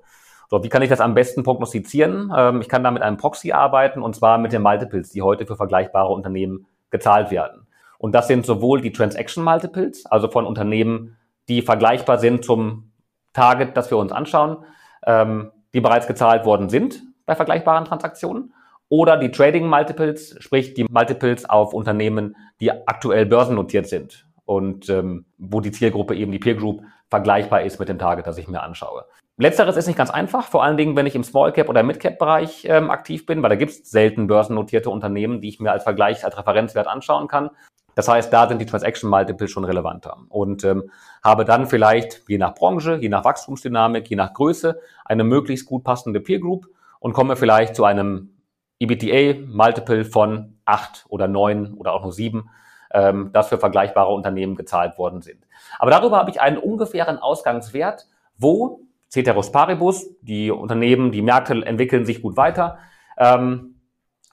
So, 0.51 0.65
wie 0.65 0.71
kann 0.71 0.81
ich 0.81 0.89
das 0.89 1.01
am 1.01 1.15
besten 1.15 1.43
prognostizieren? 1.43 2.33
Ähm, 2.35 2.63
ich 2.63 2.69
kann 2.71 2.83
da 2.83 2.91
mit 2.91 3.03
einem 3.03 3.19
Proxy 3.19 3.53
arbeiten 3.53 4.01
und 4.03 4.17
zwar 4.17 4.39
mit 4.39 4.53
den 4.53 4.63
Multiples, 4.63 5.11
die 5.11 5.21
heute 5.21 5.45
für 5.45 5.57
vergleichbare 5.57 6.09
Unternehmen 6.13 6.67
gezahlt 6.91 7.31
werden. 7.31 7.67
Und 7.99 8.15
das 8.15 8.29
sind 8.29 8.47
sowohl 8.47 8.81
die 8.81 8.93
Transaction 8.93 9.45
Multiples, 9.45 10.07
also 10.07 10.29
von 10.29 10.47
Unternehmen, 10.47 11.19
die 11.49 11.61
vergleichbar 11.61 12.19
sind 12.19 12.45
zum 12.45 12.93
Target, 13.35 13.77
das 13.77 13.91
wir 13.91 13.99
uns 13.99 14.13
anschauen, 14.13 14.65
ähm, 15.05 15.51
die 15.75 15.81
bereits 15.81 16.07
gezahlt 16.07 16.47
worden 16.47 16.71
sind 16.71 17.03
bei 17.27 17.35
vergleichbaren 17.35 17.85
Transaktionen, 17.85 18.55
oder 18.89 19.17
die 19.17 19.31
Trading 19.31 19.67
Multiples, 19.67 20.37
sprich 20.41 20.75
die 20.75 20.85
Multiples 20.85 21.49
auf 21.49 21.75
Unternehmen, 21.75 22.37
die 22.61 22.71
aktuell 22.71 23.27
börsennotiert 23.27 23.87
sind 23.87 24.27
und 24.45 24.89
ähm, 24.89 25.27
wo 25.37 25.61
die 25.61 25.73
Zielgruppe 25.73 26.15
eben 26.15 26.33
die 26.33 26.39
Peer 26.39 26.55
Group 26.55 26.83
vergleichbar 27.11 27.63
ist 27.63 27.79
mit 27.79 27.89
dem 27.89 27.99
Target, 27.99 28.27
das 28.27 28.39
ich 28.39 28.49
mir 28.49 28.63
anschaue. 28.63 29.05
Letzteres 29.37 29.77
ist 29.77 29.87
nicht 29.87 29.97
ganz 29.97 30.11
einfach, 30.11 30.49
vor 30.49 30.65
allen 30.65 30.77
Dingen, 30.77 30.97
wenn 30.97 31.07
ich 31.07 31.15
im 31.15 31.23
Small 31.23 31.53
Cap 31.53 31.69
oder 31.69 31.83
Mid 31.85 32.01
Cap 32.01 32.19
Bereich 32.19 32.65
ähm, 32.65 32.91
aktiv 32.91 33.25
bin, 33.25 33.43
weil 33.43 33.51
da 33.51 33.57
gibt 33.57 33.71
es 33.71 33.91
selten 33.91 34.27
börsennotierte 34.27 34.91
Unternehmen, 34.91 35.41
die 35.41 35.49
ich 35.49 35.61
mir 35.61 35.71
als 35.71 35.85
Vergleich, 35.85 36.25
als 36.25 36.37
Referenzwert 36.37 36.89
anschauen 36.89 37.29
kann. 37.29 37.51
Das 37.95 38.09
heißt, 38.09 38.33
da 38.33 38.49
sind 38.49 38.61
die 38.61 38.67
Transaction 38.67 39.11
Multiples 39.11 39.51
schon 39.51 39.65
relevanter 39.65 40.17
und 40.29 40.65
ähm, 40.65 40.91
habe 41.23 41.45
dann 41.45 41.67
vielleicht 41.67 42.23
je 42.29 42.39
nach 42.39 42.55
Branche, 42.55 42.97
je 43.01 43.09
nach 43.09 43.25
Wachstumsdynamik, 43.25 44.09
je 44.09 44.17
nach 44.17 44.33
Größe 44.35 44.81
eine 45.05 45.25
möglichst 45.25 45.67
gut 45.67 45.85
passende 45.85 46.21
Peer 46.21 46.41
Group 46.41 46.69
und 47.01 47.13
komme 47.13 47.37
vielleicht 47.37 47.77
zu 47.77 47.85
einem 47.85 48.38
EBITDA 48.79 49.47
Multiple 49.47 50.05
von 50.05 50.59
acht 50.65 51.07
oder 51.09 51.29
neun 51.29 51.75
oder 51.75 51.93
auch 51.93 52.03
nur 52.03 52.13
sieben, 52.13 52.51
ähm, 52.93 53.31
das 53.33 53.49
für 53.49 53.59
vergleichbare 53.59 54.13
Unternehmen 54.13 54.55
gezahlt 54.55 54.99
worden 54.99 55.23
sind. 55.23 55.47
Aber 55.79 55.91
darüber 55.91 56.19
habe 56.19 56.31
ich 56.31 56.41
einen 56.41 56.59
ungefähren 56.59 57.19
Ausgangswert, 57.19 58.07
wo 58.37 58.81
Ceteris 59.11 59.51
Paribus, 59.51 60.07
die 60.21 60.51
Unternehmen, 60.51 61.13
die 61.13 61.23
Märkte 61.23 61.55
entwickeln 61.65 62.05
sich 62.05 62.23
gut 62.23 62.37
weiter, 62.37 62.79
ähm, 63.17 63.75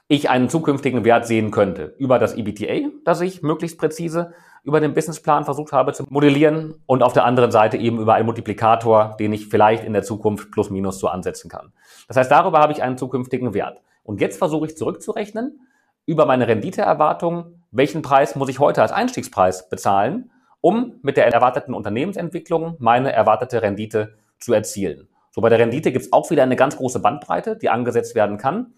ich 0.08 0.30
einen 0.30 0.48
zukünftigen 0.48 1.04
Wert 1.04 1.26
sehen 1.26 1.50
könnte 1.50 1.94
über 1.98 2.18
das 2.18 2.34
EBTA, 2.36 2.90
das 3.04 3.20
ich 3.20 3.42
möglichst 3.42 3.78
präzise 3.78 4.34
über 4.62 4.80
den 4.80 4.94
Businessplan 4.94 5.44
versucht 5.44 5.72
habe 5.72 5.92
zu 5.92 6.04
modellieren 6.08 6.74
und 6.86 7.02
auf 7.02 7.12
der 7.12 7.24
anderen 7.24 7.52
Seite 7.52 7.76
eben 7.76 8.00
über 8.00 8.14
einen 8.14 8.26
Multiplikator, 8.26 9.16
den 9.18 9.32
ich 9.32 9.46
vielleicht 9.46 9.84
in 9.84 9.92
der 9.92 10.02
Zukunft 10.02 10.50
plus 10.50 10.70
minus 10.70 10.98
so 10.98 11.08
ansetzen 11.08 11.48
kann. 11.48 11.72
Das 12.08 12.16
heißt, 12.16 12.30
darüber 12.30 12.58
habe 12.58 12.72
ich 12.72 12.82
einen 12.82 12.98
zukünftigen 12.98 13.54
Wert. 13.54 13.80
Und 14.06 14.20
jetzt 14.20 14.38
versuche 14.38 14.66
ich 14.66 14.76
zurückzurechnen 14.76 15.60
über 16.06 16.26
meine 16.26 16.46
Renditeerwartung, 16.46 17.62
welchen 17.72 18.02
Preis 18.02 18.36
muss 18.36 18.48
ich 18.48 18.60
heute 18.60 18.80
als 18.80 18.92
Einstiegspreis 18.92 19.68
bezahlen, 19.68 20.30
um 20.60 20.94
mit 21.02 21.16
der 21.16 21.26
erwarteten 21.26 21.74
Unternehmensentwicklung 21.74 22.76
meine 22.78 23.12
erwartete 23.12 23.62
Rendite 23.62 24.16
zu 24.38 24.54
erzielen. 24.54 25.08
So 25.32 25.40
bei 25.40 25.48
der 25.48 25.58
Rendite 25.58 25.90
gibt 25.92 26.04
es 26.04 26.12
auch 26.12 26.30
wieder 26.30 26.44
eine 26.44 26.56
ganz 26.56 26.76
große 26.76 27.00
Bandbreite, 27.00 27.56
die 27.56 27.68
angesetzt 27.68 28.14
werden 28.14 28.38
kann. 28.38 28.74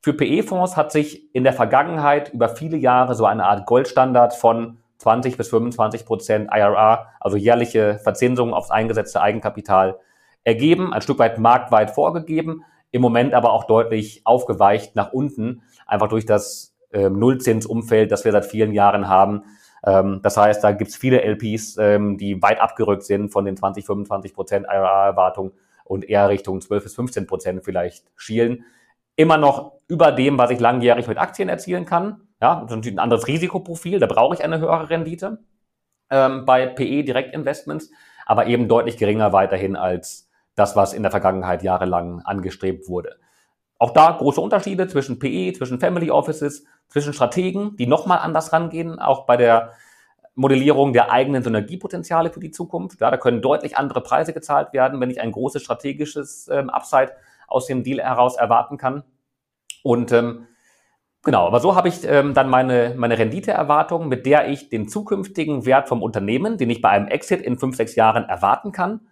Für 0.00 0.14
PE-Fonds 0.14 0.76
hat 0.76 0.90
sich 0.90 1.32
in 1.34 1.44
der 1.44 1.52
Vergangenheit 1.52 2.32
über 2.32 2.48
viele 2.48 2.76
Jahre 2.76 3.14
so 3.14 3.26
eine 3.26 3.44
Art 3.44 3.66
Goldstandard 3.66 4.34
von 4.34 4.78
20 4.98 5.36
bis 5.36 5.48
25 5.50 6.06
Prozent 6.06 6.50
IRR, 6.52 7.08
also 7.20 7.36
jährliche 7.36 7.98
Verzinsung 7.98 8.54
aufs 8.54 8.70
eingesetzte 8.70 9.20
Eigenkapital, 9.20 9.98
ergeben, 10.44 10.92
ein 10.92 11.02
Stück 11.02 11.18
weit 11.18 11.38
marktweit 11.38 11.90
vorgegeben, 11.90 12.64
im 12.92 13.02
Moment 13.02 13.34
aber 13.34 13.52
auch 13.52 13.64
deutlich 13.64 14.22
aufgeweicht 14.24 14.94
nach 14.94 15.12
unten, 15.12 15.62
einfach 15.86 16.08
durch 16.08 16.24
das 16.24 16.76
äh, 16.92 17.10
Nullzinsumfeld, 17.10 18.12
das 18.12 18.24
wir 18.24 18.32
seit 18.32 18.46
vielen 18.46 18.72
Jahren 18.72 19.08
haben, 19.08 19.42
ähm, 19.84 20.20
das 20.22 20.36
heißt, 20.36 20.62
da 20.62 20.72
gibt 20.72 20.90
es 20.90 20.96
viele 20.96 21.22
LPs, 21.22 21.76
ähm, 21.78 22.16
die 22.16 22.40
weit 22.40 22.60
abgerückt 22.60 23.02
sind 23.02 23.30
von 23.30 23.44
den 23.44 23.56
20, 23.56 23.84
25 23.84 24.34
Prozent 24.34 24.66
IRR-Erwartung 24.66 25.52
und 25.84 26.08
eher 26.08 26.28
Richtung 26.28 26.60
12 26.60 26.84
bis 26.84 26.94
15 26.94 27.26
Prozent 27.26 27.64
vielleicht 27.64 28.04
schielen. 28.16 28.64
Immer 29.16 29.38
noch 29.38 29.74
über 29.88 30.12
dem, 30.12 30.38
was 30.38 30.50
ich 30.50 30.60
langjährig 30.60 31.06
mit 31.08 31.18
Aktien 31.18 31.48
erzielen 31.48 31.84
kann. 31.84 32.28
Ja, 32.40 32.64
das 32.68 32.78
ist 32.78 32.92
ein 32.92 32.98
anderes 32.98 33.26
Risikoprofil, 33.26 33.98
da 33.98 34.06
brauche 34.06 34.34
ich 34.34 34.44
eine 34.44 34.58
höhere 34.58 34.90
Rendite 34.90 35.38
ähm, 36.10 36.44
bei 36.44 36.66
PE-Direktinvestments, 36.66 37.90
aber 38.26 38.46
eben 38.46 38.68
deutlich 38.68 38.96
geringer 38.96 39.32
weiterhin 39.32 39.76
als 39.76 40.28
das, 40.54 40.76
was 40.76 40.92
in 40.92 41.02
der 41.02 41.10
Vergangenheit 41.10 41.62
jahrelang 41.62 42.20
angestrebt 42.20 42.88
wurde. 42.88 43.16
Auch 43.78 43.90
da 43.90 44.12
große 44.12 44.40
Unterschiede 44.40 44.86
zwischen 44.86 45.18
PE, 45.18 45.54
zwischen 45.54 45.80
Family 45.80 46.10
Offices, 46.10 46.64
zwischen 46.88 47.12
Strategen, 47.12 47.76
die 47.76 47.86
nochmal 47.86 48.18
anders 48.18 48.52
rangehen, 48.52 48.98
auch 48.98 49.26
bei 49.26 49.36
der 49.36 49.72
Modellierung 50.34 50.92
der 50.92 51.10
eigenen 51.10 51.42
Synergiepotenziale 51.42 52.30
für 52.30 52.40
die 52.40 52.50
Zukunft. 52.50 53.00
Ja, 53.00 53.10
da 53.10 53.16
können 53.16 53.42
deutlich 53.42 53.76
andere 53.76 54.00
Preise 54.00 54.32
gezahlt 54.32 54.72
werden, 54.72 55.00
wenn 55.00 55.10
ich 55.10 55.20
ein 55.20 55.32
großes 55.32 55.62
strategisches 55.62 56.48
ähm, 56.48 56.70
Upside 56.70 57.12
aus 57.48 57.66
dem 57.66 57.82
Deal 57.82 58.00
heraus 58.00 58.36
erwarten 58.36 58.78
kann. 58.78 59.04
Und 59.82 60.12
ähm, 60.12 60.46
genau, 61.22 61.46
aber 61.46 61.60
so 61.60 61.74
habe 61.74 61.88
ich 61.88 62.04
ähm, 62.04 62.34
dann 62.34 62.48
meine, 62.48 62.94
meine 62.96 63.18
Renditeerwartung, 63.18 64.08
mit 64.08 64.24
der 64.26 64.48
ich 64.48 64.70
den 64.70 64.88
zukünftigen 64.88 65.66
Wert 65.66 65.88
vom 65.88 66.02
Unternehmen, 66.02 66.56
den 66.56 66.70
ich 66.70 66.80
bei 66.80 66.90
einem 66.90 67.08
Exit 67.08 67.42
in 67.42 67.58
fünf, 67.58 67.76
sechs 67.76 67.94
Jahren 67.94 68.24
erwarten 68.24 68.72
kann, 68.72 69.08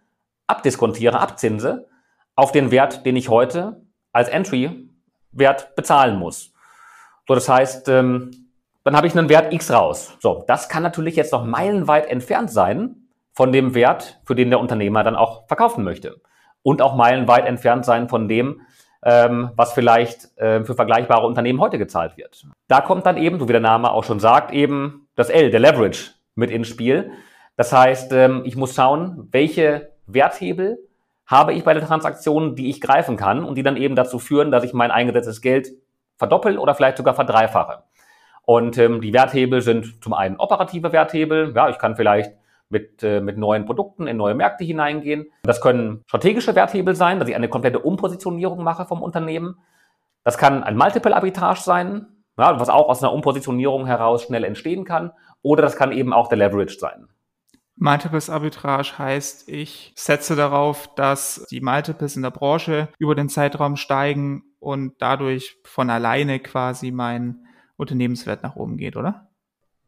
abdiskontiere, 0.51 1.21
abzinse 1.21 1.89
auf 2.35 2.53
den 2.53 2.71
Wert, 2.71 3.07
den 3.07 3.17
ich 3.17 3.29
heute 3.29 3.83
als 4.13 4.29
Entry-Wert 4.29 5.75
bezahlen 5.77 6.19
muss. 6.19 6.53
So, 7.29 7.35
das 7.35 7.49
heißt, 7.49 7.89
ähm, 7.89 8.31
dann 8.85 8.97
habe 8.97 9.07
ich 9.07 9.17
einen 9.17 9.29
Wert 9.29 9.53
X 9.53 9.71
raus. 9.71 10.17
So, 10.21 10.45
das 10.49 10.69
kann 10.69 10.83
natürlich 10.83 11.17
jetzt 11.17 11.33
noch 11.33 11.45
meilenweit 11.45 12.07
entfernt 12.07 12.51
sein 12.51 13.09
von 13.33 13.53
dem 13.53 13.75
Wert, 13.75 14.21
für 14.25 14.35
den 14.35 14.51
der 14.51 14.61
Unternehmer 14.61 15.05
dann 15.05 15.17
auch 15.17 15.47
verkaufen 15.47 15.85
möchte. 15.85 16.21
Und 16.63 16.83
auch 16.83 16.95
meilenweit 16.95 17.47
entfernt 17.47 17.85
sein 17.85 18.09
von 18.09 18.29
dem, 18.29 18.63
ähm, 19.03 19.51
was 19.55 19.73
vielleicht 19.73 20.37
äh, 20.39 20.65
für 20.65 20.75
vergleichbare 20.75 21.27
Unternehmen 21.27 21.61
heute 21.61 21.79
gezahlt 21.79 22.17
wird. 22.17 22.45
Da 22.69 22.81
kommt 22.81 23.07
dann 23.07 23.17
eben, 23.17 23.39
so 23.39 23.49
wie 23.49 23.53
der 23.53 23.61
Name 23.61 23.93
auch 23.93 24.05
schon 24.05 24.21
sagt, 24.21 24.53
eben 24.53 25.09
das 25.15 25.31
L, 25.31 25.51
der 25.51 25.61
Leverage, 25.61 26.11
mit 26.35 26.51
ins 26.51 26.69
Spiel. 26.69 27.13
Das 27.57 27.73
heißt, 27.73 28.13
ähm, 28.13 28.43
ich 28.45 28.57
muss 28.57 28.75
schauen, 28.75 29.29
welche 29.31 29.93
Werthebel 30.15 30.79
habe 31.27 31.53
ich 31.53 31.65
bei 31.65 31.75
der 31.75 31.87
Transaktion, 31.87 32.57
die 32.57 32.71
ich 32.71 32.81
greifen 32.81 33.17
kann 33.17 33.45
und 33.45 33.55
die 33.57 33.63
dann 33.63 33.77
eben 33.77 33.95
dazu 33.95 34.19
führen, 34.19 34.51
dass 34.51 34.65
ich 34.65 34.73
mein 34.73 34.91
eingesetztes 34.91 35.41
Geld 35.41 35.69
verdoppel 36.17 36.59
oder 36.59 36.75
vielleicht 36.75 36.97
sogar 36.97 37.15
verdreifache. 37.15 37.85
Und 38.45 38.79
ähm, 38.79 39.01
die 39.01 39.13
Werthebel 39.13 39.63
sind 39.63 40.03
zum 40.03 40.13
einen 40.13 40.37
operative 40.37 40.93
Werthebel. 40.93 41.53
Ja, 41.55 41.69
ich 41.69 41.79
kann 41.79 41.95
vielleicht 41.95 42.33
mit, 42.69 43.03
äh, 43.03 43.21
mit 43.21 43.39
neuen 43.39 43.65
Produkten 43.65 44.07
in 44.07 44.17
neue 44.17 44.35
Märkte 44.35 44.65
hineingehen. 44.65 45.27
Das 45.43 45.61
können 45.61 46.03
strategische 46.07 46.55
Werthebel 46.55 46.95
sein, 46.95 47.21
dass 47.21 47.29
ich 47.29 47.37
eine 47.37 47.49
komplette 47.49 47.79
Umpositionierung 47.79 48.65
mache 48.65 48.87
vom 48.87 49.03
Unternehmen. 49.03 49.57
Das 50.25 50.37
kann 50.37 50.65
ein 50.65 50.77
Multiple 50.77 51.15
Arbitrage 51.15 51.61
sein, 51.61 52.07
ja, 52.39 52.59
was 52.59 52.69
auch 52.69 52.89
aus 52.89 53.03
einer 53.03 53.13
Umpositionierung 53.13 53.87
heraus 53.87 54.25
schnell 54.25 54.45
entstehen 54.45 54.85
kann. 54.85 55.13
Oder 55.43 55.63
das 55.63 55.77
kann 55.77 55.93
eben 55.93 56.13
auch 56.13 56.29
der 56.29 56.39
Leverage 56.39 56.79
sein. 56.79 57.09
Multiples 57.81 58.29
Arbitrage 58.29 58.99
heißt, 58.99 59.49
ich 59.49 59.93
setze 59.97 60.37
darauf, 60.37 60.95
dass 60.97 61.47
die 61.51 61.63
Multiples 61.63 62.15
in 62.15 62.23
der 62.23 62.31
Branche 62.31 62.89
über 62.99 63.15
den 63.15 63.31
Zeitraum 63.31 63.77
steigen 63.77 64.43
und 64.59 64.93
dadurch 64.99 65.57
von 65.65 65.89
alleine 65.89 66.41
quasi 66.41 66.91
mein 66.91 67.47
Unternehmenswert 67.79 68.43
nach 68.43 68.55
oben 68.57 68.77
geht, 68.77 68.97
oder? 68.97 69.31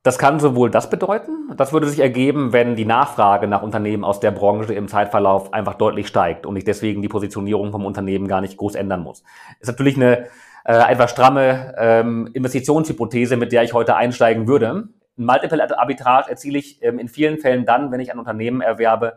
Das 0.03 0.19
kann 0.19 0.41
sowohl 0.41 0.71
das 0.71 0.89
bedeuten, 0.89 1.53
das 1.57 1.75
würde 1.75 1.87
sich 1.87 2.01
ergeben, 2.01 2.55
wenn 2.55 2.77
die 2.77 2.87
Nachfrage 2.87 3.47
nach 3.47 3.63
Unternehmen 3.63 4.05
aus 4.05 4.21
der 4.21 4.31
Branche 4.31 4.73
im 4.73 4.89
Zeitverlauf 4.89 5.53
einfach 5.53 5.75
deutlich 5.75 6.09
steigt 6.09 6.47
und 6.47 6.57
ich 6.57 6.65
deswegen 6.65 7.03
die 7.03 7.09
Positionierung 7.09 7.73
vom 7.73 7.85
Unternehmen 7.85 8.27
gar 8.27 8.41
nicht 8.41 8.57
groß 8.57 8.75
ändern 8.75 9.03
muss. 9.03 9.23
Ist 9.61 9.69
natürlich 9.69 9.97
eine 9.97 10.29
äh, 10.65 10.91
etwas 10.91 11.11
stramme 11.11 11.75
ähm, 11.77 12.27
Investitionshypothese, 12.33 13.37
mit 13.37 13.53
der 13.53 13.65
ich 13.65 13.75
heute 13.75 13.97
einsteigen 13.97 14.49
würde. 14.49 14.89
Ein 15.19 15.25
Multiple 15.27 15.79
Arbitrage 15.79 16.31
erziele 16.31 16.59
ich 16.59 16.83
ähm, 16.83 16.99
in 16.99 17.09
vielen 17.09 17.39
Fällen 17.39 17.67
dann, 17.67 17.93
wenn 17.93 18.01
ich 18.01 18.13
ein 18.13 18.19
Unternehmen 18.19 18.61
erwerbe, 18.61 19.17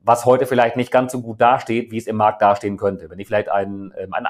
was 0.00 0.24
heute 0.24 0.46
vielleicht 0.46 0.76
nicht 0.76 0.92
ganz 0.92 1.12
so 1.12 1.20
gut 1.20 1.40
dasteht, 1.40 1.90
wie 1.90 1.98
es 1.98 2.06
im 2.06 2.16
Markt 2.16 2.42
dastehen 2.42 2.76
könnte. 2.76 3.10
Wenn 3.10 3.18
ich 3.18 3.26
vielleicht 3.26 3.48
ein, 3.48 3.92
ähm, 3.96 4.12
ein, 4.12 4.26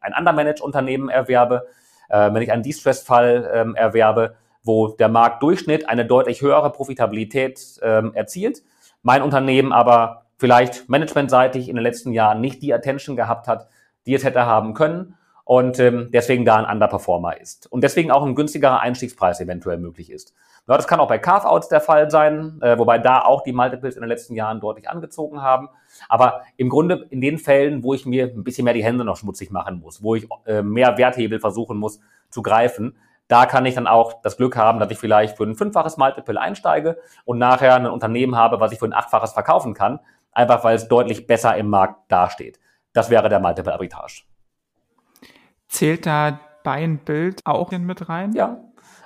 ein 0.00 0.12
Undermanaged-Unternehmen 0.18 1.08
erwerbe, 1.08 1.66
äh, 2.08 2.32
wenn 2.32 2.42
ich 2.42 2.52
einen 2.52 2.62
Distress-Fall 2.62 3.50
ähm, 3.52 3.74
erwerbe, 3.74 4.36
wo 4.62 4.88
der 4.88 5.08
Marktdurchschnitt 5.08 5.88
eine 5.88 6.06
deutlich 6.06 6.40
höhere 6.40 6.72
Profitabilität 6.72 7.78
erzielt, 7.82 8.62
mein 9.02 9.20
Unternehmen 9.20 9.74
aber 9.74 10.24
vielleicht 10.38 10.88
managementseitig 10.88 11.68
in 11.68 11.76
den 11.76 11.82
letzten 11.82 12.12
Jahren 12.12 12.40
nicht 12.40 12.62
die 12.62 12.72
Attention 12.72 13.14
gehabt 13.14 13.46
hat, 13.46 13.68
die 14.06 14.14
es 14.14 14.24
hätte 14.24 14.46
haben 14.46 14.72
können 14.72 15.16
und 15.44 15.78
ähm, 15.78 16.08
deswegen 16.12 16.44
da 16.44 16.56
ein 16.56 16.70
Underperformer 16.70 17.40
ist. 17.40 17.70
Und 17.70 17.84
deswegen 17.84 18.10
auch 18.10 18.24
ein 18.24 18.34
günstigerer 18.34 18.80
Einstiegspreis 18.80 19.40
eventuell 19.40 19.78
möglich 19.78 20.10
ist. 20.10 20.34
Ja, 20.66 20.76
das 20.76 20.86
kann 20.86 20.98
auch 20.98 21.08
bei 21.08 21.18
Carve-Outs 21.18 21.68
der 21.68 21.80
Fall 21.80 22.10
sein, 22.10 22.58
äh, 22.62 22.78
wobei 22.78 22.98
da 22.98 23.20
auch 23.20 23.42
die 23.42 23.52
Multiples 23.52 23.96
in 23.96 24.00
den 24.00 24.08
letzten 24.08 24.34
Jahren 24.34 24.60
deutlich 24.60 24.88
angezogen 24.88 25.42
haben. 25.42 25.68
Aber 26.08 26.42
im 26.56 26.70
Grunde 26.70 27.06
in 27.10 27.20
den 27.20 27.38
Fällen, 27.38 27.82
wo 27.82 27.92
ich 27.92 28.06
mir 28.06 28.24
ein 28.24 28.44
bisschen 28.44 28.64
mehr 28.64 28.72
die 28.72 28.82
Hände 28.82 29.04
noch 29.04 29.16
schmutzig 29.16 29.50
machen 29.50 29.80
muss, 29.80 30.02
wo 30.02 30.14
ich 30.14 30.26
äh, 30.46 30.62
mehr 30.62 30.96
Werthebel 30.96 31.38
versuchen 31.38 31.76
muss 31.76 32.00
zu 32.30 32.40
greifen, 32.40 32.96
Da 33.28 33.46
kann 33.46 33.64
ich 33.64 33.74
dann 33.74 33.86
auch 33.86 34.20
das 34.22 34.36
Glück 34.36 34.56
haben, 34.56 34.78
dass 34.78 34.90
ich 34.90 34.98
vielleicht 34.98 35.36
für 35.36 35.44
ein 35.44 35.54
fünffaches 35.54 35.96
Multiple 35.96 36.38
einsteige 36.38 36.98
und 37.24 37.38
nachher 37.38 37.74
ein 37.74 37.86
Unternehmen 37.86 38.36
habe, 38.36 38.60
was 38.60 38.72
ich 38.72 38.78
für 38.78 38.84
ein 38.84 38.92
achtfaches 38.92 39.32
verkaufen 39.32 39.72
kann, 39.72 40.00
einfach 40.32 40.62
weil 40.62 40.76
es 40.76 40.88
deutlich 40.88 41.26
besser 41.26 41.56
im 41.56 41.68
Markt 41.68 42.12
dasteht. 42.12 42.60
Das 42.92 43.08
wäre 43.08 43.28
der 43.28 43.40
Multiple 43.40 43.72
Arbitrage. 43.72 44.22
Zählt 45.68 46.06
da 46.06 46.38
Buy 46.62 46.84
and 46.84 47.04
Build 47.04 47.40
auch 47.44 47.70
mit 47.70 48.08
rein? 48.08 48.32
Ja, 48.32 48.58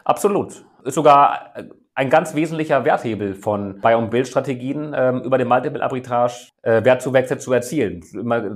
absolut. 0.05 0.65
Ist 0.85 0.95
sogar 0.95 1.53
ein 1.95 2.11
ganz 2.11 2.37
wesentlicher 2.37 2.85
Werthebel 2.85 3.35
von 3.35 3.81
Buy- 3.81 3.97
und 3.97 4.11
Build-Strategien, 4.11 4.95
ähm, 4.97 5.23
über 5.23 5.37
den 5.37 5.49
Multiple 5.49 5.83
Arbitrage 5.83 6.49
äh, 6.63 6.85
Wertzuwächse 6.85 7.39
zu 7.39 7.53
erzielen. 7.53 8.05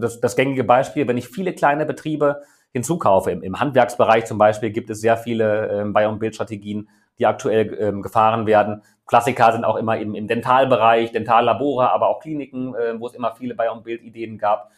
Das, 0.01 0.21
das 0.21 0.37
gängige 0.37 0.63
Beispiel, 0.63 1.09
wenn 1.09 1.17
ich 1.17 1.27
viele 1.27 1.53
kleine 1.53 1.85
Betriebe 1.85 2.43
hinzukaufe, 2.73 3.33
im, 3.33 3.43
im 3.43 3.59
Handwerksbereich 3.59 4.27
zum 4.27 4.39
Beispiel 4.39 4.71
gibt 4.71 4.91
es 4.91 5.01
sehr 5.01 5.17
viele 5.17 5.69
ähm, 5.69 5.93
Buy- 5.93 6.07
und 6.07 6.21
Build-Strategien, 6.21 6.89
die 7.19 7.27
aktuell 7.27 7.77
ähm, 7.81 8.01
gefahren 8.01 8.47
werden. 8.47 8.83
Klassiker 9.09 9.51
sind 9.51 9.65
auch 9.65 9.77
immer 9.77 9.99
im, 9.99 10.15
im 10.15 10.29
Dentalbereich, 10.29 11.11
Dentallabore, 11.11 11.91
aber 11.91 12.09
auch 12.09 12.21
Kliniken, 12.21 12.77
äh, 12.77 12.99
wo 13.01 13.09
es 13.09 13.15
immer 13.15 13.35
viele 13.35 13.57
Buy- 13.57 13.73
und 13.73 13.83
Build-Ideen 13.83 14.39
gab. 14.39 14.71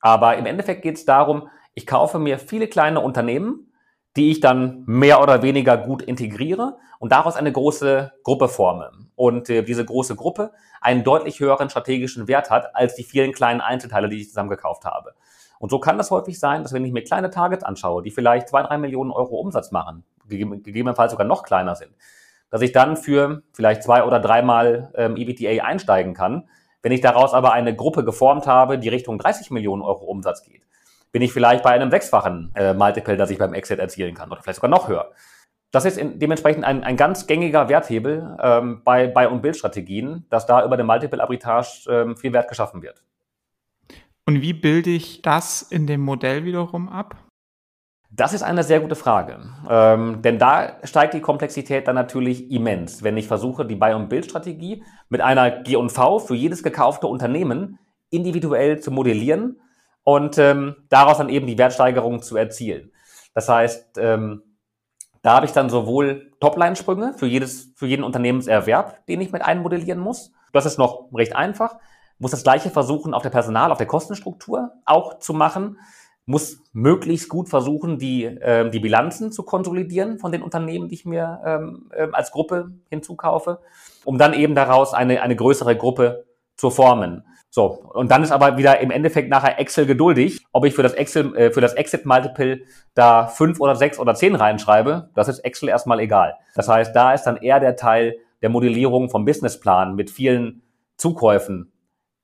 Aber 0.00 0.36
im 0.36 0.46
Endeffekt 0.46 0.82
geht 0.82 0.94
es 0.94 1.04
darum, 1.04 1.48
ich 1.74 1.88
kaufe 1.88 2.20
mir 2.20 2.38
viele 2.38 2.68
kleine 2.68 3.00
Unternehmen, 3.00 3.71
die 4.16 4.30
ich 4.30 4.40
dann 4.40 4.84
mehr 4.86 5.22
oder 5.22 5.42
weniger 5.42 5.76
gut 5.76 6.02
integriere 6.02 6.76
und 6.98 7.12
daraus 7.12 7.36
eine 7.36 7.50
große 7.50 8.12
Gruppe 8.22 8.48
forme. 8.48 8.90
Und 9.16 9.48
äh, 9.50 9.62
diese 9.62 9.84
große 9.84 10.16
Gruppe 10.16 10.52
einen 10.80 11.04
deutlich 11.04 11.40
höheren 11.40 11.70
strategischen 11.70 12.28
Wert 12.28 12.50
hat 12.50 12.74
als 12.76 12.94
die 12.94 13.04
vielen 13.04 13.32
kleinen 13.32 13.60
Einzelteile, 13.60 14.08
die 14.08 14.20
ich 14.20 14.28
zusammengekauft 14.28 14.84
habe. 14.84 15.14
Und 15.58 15.70
so 15.70 15.78
kann 15.78 15.96
das 15.96 16.10
häufig 16.10 16.38
sein, 16.38 16.62
dass 16.62 16.72
wenn 16.72 16.84
ich 16.84 16.92
mir 16.92 17.04
kleine 17.04 17.30
Targets 17.30 17.62
anschaue, 17.62 18.02
die 18.02 18.10
vielleicht 18.10 18.48
zwei, 18.48 18.62
drei 18.62 18.78
Millionen 18.78 19.12
Euro 19.12 19.36
Umsatz 19.36 19.70
machen, 19.70 20.04
gegebenenfalls 20.28 21.12
sogar 21.12 21.26
noch 21.26 21.44
kleiner 21.44 21.76
sind, 21.76 21.92
dass 22.50 22.62
ich 22.62 22.72
dann 22.72 22.96
für 22.96 23.42
vielleicht 23.52 23.82
zwei 23.82 24.04
oder 24.04 24.18
dreimal 24.18 24.90
ähm, 24.94 25.16
EBTA 25.16 25.64
einsteigen 25.64 26.14
kann. 26.14 26.48
Wenn 26.82 26.92
ich 26.92 27.00
daraus 27.00 27.32
aber 27.32 27.52
eine 27.52 27.76
Gruppe 27.76 28.04
geformt 28.04 28.46
habe, 28.46 28.78
die 28.78 28.88
Richtung 28.88 29.18
30 29.18 29.52
Millionen 29.52 29.82
Euro 29.82 30.04
Umsatz 30.04 30.42
geht, 30.42 30.62
bin 31.12 31.22
ich 31.22 31.32
vielleicht 31.32 31.62
bei 31.62 31.70
einem 31.70 31.90
sechsfachen 31.90 32.50
äh, 32.54 32.74
Multiple, 32.74 33.16
das 33.16 33.30
ich 33.30 33.38
beim 33.38 33.54
Exit 33.54 33.78
erzielen 33.78 34.14
kann 34.14 34.30
oder 34.32 34.42
vielleicht 34.42 34.56
sogar 34.56 34.70
noch 34.70 34.88
höher. 34.88 35.12
Das 35.70 35.84
ist 35.84 35.96
in, 35.96 36.18
dementsprechend 36.18 36.64
ein, 36.64 36.84
ein 36.84 36.96
ganz 36.96 37.26
gängiger 37.26 37.68
Werthebel 37.68 38.36
ähm, 38.42 38.82
bei, 38.84 39.06
bei 39.06 39.28
und 39.28 39.40
Bildstrategien, 39.40 40.26
dass 40.28 40.46
da 40.46 40.64
über 40.64 40.76
den 40.76 40.86
Multiple 40.86 41.22
Arbitrage 41.22 41.68
ähm, 41.88 42.16
viel 42.16 42.32
Wert 42.32 42.48
geschaffen 42.48 42.82
wird. 42.82 43.02
Und 44.26 44.42
wie 44.42 44.52
bilde 44.52 44.90
ich 44.90 45.22
das 45.22 45.62
in 45.62 45.86
dem 45.86 46.00
Modell 46.00 46.44
wiederum 46.44 46.88
ab? 46.88 47.16
Das 48.10 48.34
ist 48.34 48.42
eine 48.42 48.62
sehr 48.62 48.80
gute 48.80 48.94
Frage. 48.94 49.38
Ähm, 49.70 50.20
denn 50.20 50.38
da 50.38 50.76
steigt 50.84 51.14
die 51.14 51.20
Komplexität 51.20 51.88
dann 51.88 51.94
natürlich 51.94 52.50
immens, 52.50 53.02
wenn 53.02 53.16
ich 53.16 53.26
versuche, 53.26 53.64
die 53.64 53.74
Buy- 53.74 53.94
und 53.94 54.10
Build-Strategie 54.10 54.84
mit 55.08 55.22
einer 55.22 55.50
G&V 55.62 56.18
für 56.18 56.34
jedes 56.34 56.62
gekaufte 56.62 57.06
Unternehmen 57.06 57.78
individuell 58.10 58.80
zu 58.80 58.90
modellieren 58.90 59.58
und 60.04 60.38
ähm, 60.38 60.76
daraus 60.88 61.18
dann 61.18 61.28
eben 61.28 61.46
die 61.46 61.58
Wertsteigerung 61.58 62.22
zu 62.22 62.36
erzielen. 62.36 62.92
Das 63.34 63.48
heißt, 63.48 63.98
ähm, 63.98 64.42
da 65.22 65.36
habe 65.36 65.46
ich 65.46 65.52
dann 65.52 65.70
sowohl 65.70 66.32
Topline-Sprünge 66.40 67.14
für 67.16 67.26
jedes, 67.26 67.72
für 67.76 67.86
jeden 67.86 68.02
Unternehmenserwerb, 68.02 69.06
den 69.06 69.20
ich 69.20 69.32
mit 69.32 69.42
einmodellieren 69.42 70.00
muss. 70.00 70.32
Das 70.52 70.66
ist 70.66 70.78
noch 70.78 71.08
recht 71.14 71.36
einfach. 71.36 71.76
Muss 72.18 72.32
das 72.32 72.42
Gleiche 72.42 72.70
versuchen 72.70 73.14
auf 73.14 73.22
der 73.22 73.30
Personal, 73.30 73.70
auf 73.70 73.78
der 73.78 73.86
Kostenstruktur 73.86 74.72
auch 74.84 75.18
zu 75.20 75.32
machen. 75.32 75.78
Muss 76.26 76.60
möglichst 76.72 77.28
gut 77.28 77.48
versuchen, 77.48 77.98
die, 77.98 78.24
äh, 78.24 78.68
die 78.70 78.80
Bilanzen 78.80 79.32
zu 79.32 79.44
konsolidieren 79.44 80.18
von 80.18 80.32
den 80.32 80.42
Unternehmen, 80.42 80.88
die 80.88 80.94
ich 80.94 81.04
mir 81.04 81.40
ähm, 81.44 81.90
äh, 81.92 82.08
als 82.12 82.30
Gruppe 82.32 82.72
hinzukaufe, 82.90 83.60
um 84.04 84.18
dann 84.18 84.34
eben 84.34 84.54
daraus 84.54 84.94
eine, 84.94 85.22
eine 85.22 85.36
größere 85.36 85.76
Gruppe 85.76 86.26
zu 86.56 86.70
formen. 86.70 87.24
So, 87.54 87.66
und 87.92 88.10
dann 88.10 88.22
ist 88.22 88.32
aber 88.32 88.56
wieder 88.56 88.80
im 88.80 88.90
Endeffekt 88.90 89.28
nachher 89.28 89.58
Excel 89.58 89.84
geduldig, 89.84 90.42
ob 90.52 90.64
ich 90.64 90.74
für 90.74 90.82
das 90.82 90.94
Excel, 90.94 91.36
äh, 91.36 91.50
für 91.50 91.60
das 91.60 91.74
Exit 91.74 92.06
Multiple 92.06 92.62
da 92.94 93.26
fünf 93.26 93.60
oder 93.60 93.76
sechs 93.76 93.98
oder 93.98 94.14
zehn 94.14 94.34
reinschreibe, 94.34 95.10
das 95.14 95.28
ist 95.28 95.40
Excel 95.40 95.68
erstmal 95.68 96.00
egal. 96.00 96.34
Das 96.54 96.66
heißt, 96.70 96.96
da 96.96 97.12
ist 97.12 97.24
dann 97.24 97.36
eher 97.36 97.60
der 97.60 97.76
Teil 97.76 98.16
der 98.40 98.48
Modellierung 98.48 99.10
vom 99.10 99.26
Businessplan 99.26 99.94
mit 99.94 100.10
vielen 100.10 100.62
Zukäufen 100.96 101.70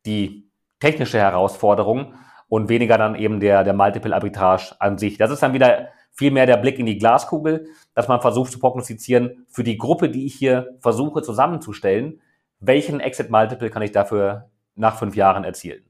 die 0.06 0.48
technische 0.80 1.18
Herausforderung 1.18 2.14
und 2.48 2.70
weniger 2.70 2.96
dann 2.96 3.14
eben 3.14 3.38
der, 3.38 3.64
der 3.64 3.74
Multiple 3.74 4.14
Arbitrage 4.14 4.76
an 4.78 4.96
sich. 4.96 5.18
Das 5.18 5.30
ist 5.30 5.42
dann 5.42 5.52
wieder 5.52 5.88
viel 6.10 6.30
mehr 6.30 6.46
der 6.46 6.56
Blick 6.56 6.78
in 6.78 6.86
die 6.86 6.96
Glaskugel, 6.96 7.66
dass 7.92 8.08
man 8.08 8.22
versucht 8.22 8.50
zu 8.50 8.58
prognostizieren, 8.58 9.44
für 9.50 9.62
die 9.62 9.76
Gruppe, 9.76 10.08
die 10.08 10.24
ich 10.24 10.36
hier 10.36 10.68
versuche 10.80 11.20
zusammenzustellen, 11.20 12.22
welchen 12.60 13.00
Exit 13.00 13.28
Multiple 13.28 13.68
kann 13.68 13.82
ich 13.82 13.92
dafür 13.92 14.48
nach 14.78 14.98
fünf 14.98 15.16
Jahren 15.16 15.44
erzielen. 15.44 15.88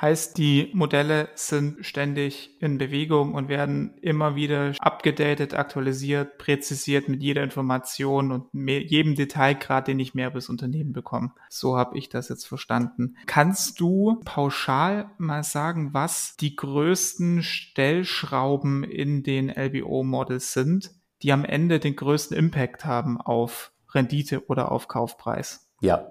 Heißt, 0.00 0.38
die 0.38 0.70
Modelle 0.74 1.28
sind 1.34 1.84
ständig 1.84 2.62
in 2.62 2.78
Bewegung 2.78 3.34
und 3.34 3.48
werden 3.48 3.98
immer 4.00 4.36
wieder 4.36 4.74
abgedatet, 4.78 5.54
aktualisiert, 5.54 6.38
präzisiert 6.38 7.08
mit 7.08 7.20
jeder 7.20 7.42
Information 7.42 8.30
und 8.30 8.54
mehr, 8.54 8.80
jedem 8.80 9.16
Detailgrad, 9.16 9.88
den 9.88 9.98
ich 9.98 10.14
mehr 10.14 10.30
das 10.30 10.48
Unternehmen 10.48 10.92
bekomme. 10.92 11.32
So 11.48 11.76
habe 11.76 11.98
ich 11.98 12.08
das 12.08 12.28
jetzt 12.28 12.46
verstanden. 12.46 13.16
Kannst 13.26 13.80
du 13.80 14.20
pauschal 14.24 15.10
mal 15.18 15.42
sagen, 15.42 15.94
was 15.94 16.36
die 16.36 16.54
größten 16.54 17.42
Stellschrauben 17.42 18.84
in 18.84 19.24
den 19.24 19.48
LBO-Models 19.48 20.52
sind, 20.52 20.92
die 21.22 21.32
am 21.32 21.44
Ende 21.44 21.80
den 21.80 21.96
größten 21.96 22.36
Impact 22.36 22.84
haben 22.84 23.20
auf 23.20 23.72
Rendite 23.92 24.46
oder 24.46 24.70
auf 24.70 24.86
Kaufpreis? 24.86 25.68
Ja, 25.80 26.08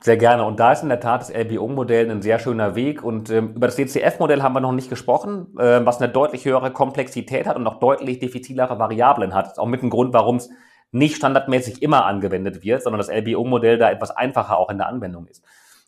sehr 0.00 0.16
gerne. 0.16 0.44
Und 0.44 0.60
da 0.60 0.72
ist 0.72 0.82
in 0.82 0.88
der 0.88 1.00
Tat 1.00 1.22
das 1.22 1.32
LBO-Modell 1.32 2.10
ein 2.10 2.22
sehr 2.22 2.38
schöner 2.38 2.74
Weg. 2.74 3.02
Und 3.02 3.30
ähm, 3.30 3.54
über 3.54 3.66
das 3.66 3.76
DCF-Modell 3.76 4.42
haben 4.42 4.52
wir 4.52 4.60
noch 4.60 4.72
nicht 4.72 4.90
gesprochen, 4.90 5.56
äh, 5.58 5.84
was 5.84 6.00
eine 6.00 6.12
deutlich 6.12 6.44
höhere 6.44 6.70
Komplexität 6.70 7.46
hat 7.46 7.56
und 7.56 7.66
auch 7.66 7.80
deutlich 7.80 8.18
diffizilere 8.18 8.78
Variablen 8.78 9.34
hat. 9.34 9.46
Ist 9.46 9.58
auch 9.58 9.66
mit 9.66 9.82
dem 9.82 9.90
Grund, 9.90 10.12
warum 10.12 10.36
es 10.36 10.50
nicht 10.92 11.16
standardmäßig 11.16 11.82
immer 11.82 12.04
angewendet 12.04 12.62
wird, 12.62 12.82
sondern 12.82 12.98
das 12.98 13.08
LBO-Modell 13.08 13.78
da 13.78 13.90
etwas 13.90 14.10
einfacher 14.10 14.58
auch 14.58 14.70
in 14.70 14.78
der 14.78 14.86
Anwendung 14.86 15.26
ist. 15.26 15.44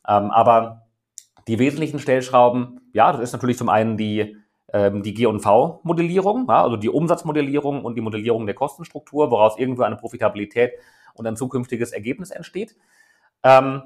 Ähm, 0.07 0.31
aber 0.31 0.87
die 1.47 1.59
wesentlichen 1.59 1.99
Stellschrauben, 1.99 2.81
ja, 2.93 3.13
das 3.13 3.21
ist 3.21 3.33
natürlich 3.33 3.59
zum 3.59 3.69
einen 3.69 3.97
die, 3.97 4.37
ähm, 4.73 5.03
die 5.03 5.15
G&V-Modellierung, 5.15 6.47
ja, 6.49 6.63
also 6.63 6.77
die 6.77 6.91
Umsatzmodellierung 6.91 7.85
und 7.85 7.95
die 7.95 8.01
Modellierung 8.01 8.47
der 8.47 8.55
Kostenstruktur, 8.55 9.31
woraus 9.31 9.59
irgendwo 9.59 9.83
eine 9.83 9.97
Profitabilität 9.97 10.73
und 11.15 11.27
ein 11.27 11.37
zukünftiges 11.37 11.93
Ergebnis 11.93 12.31
entsteht. 12.31 12.77
Ähm, 13.43 13.83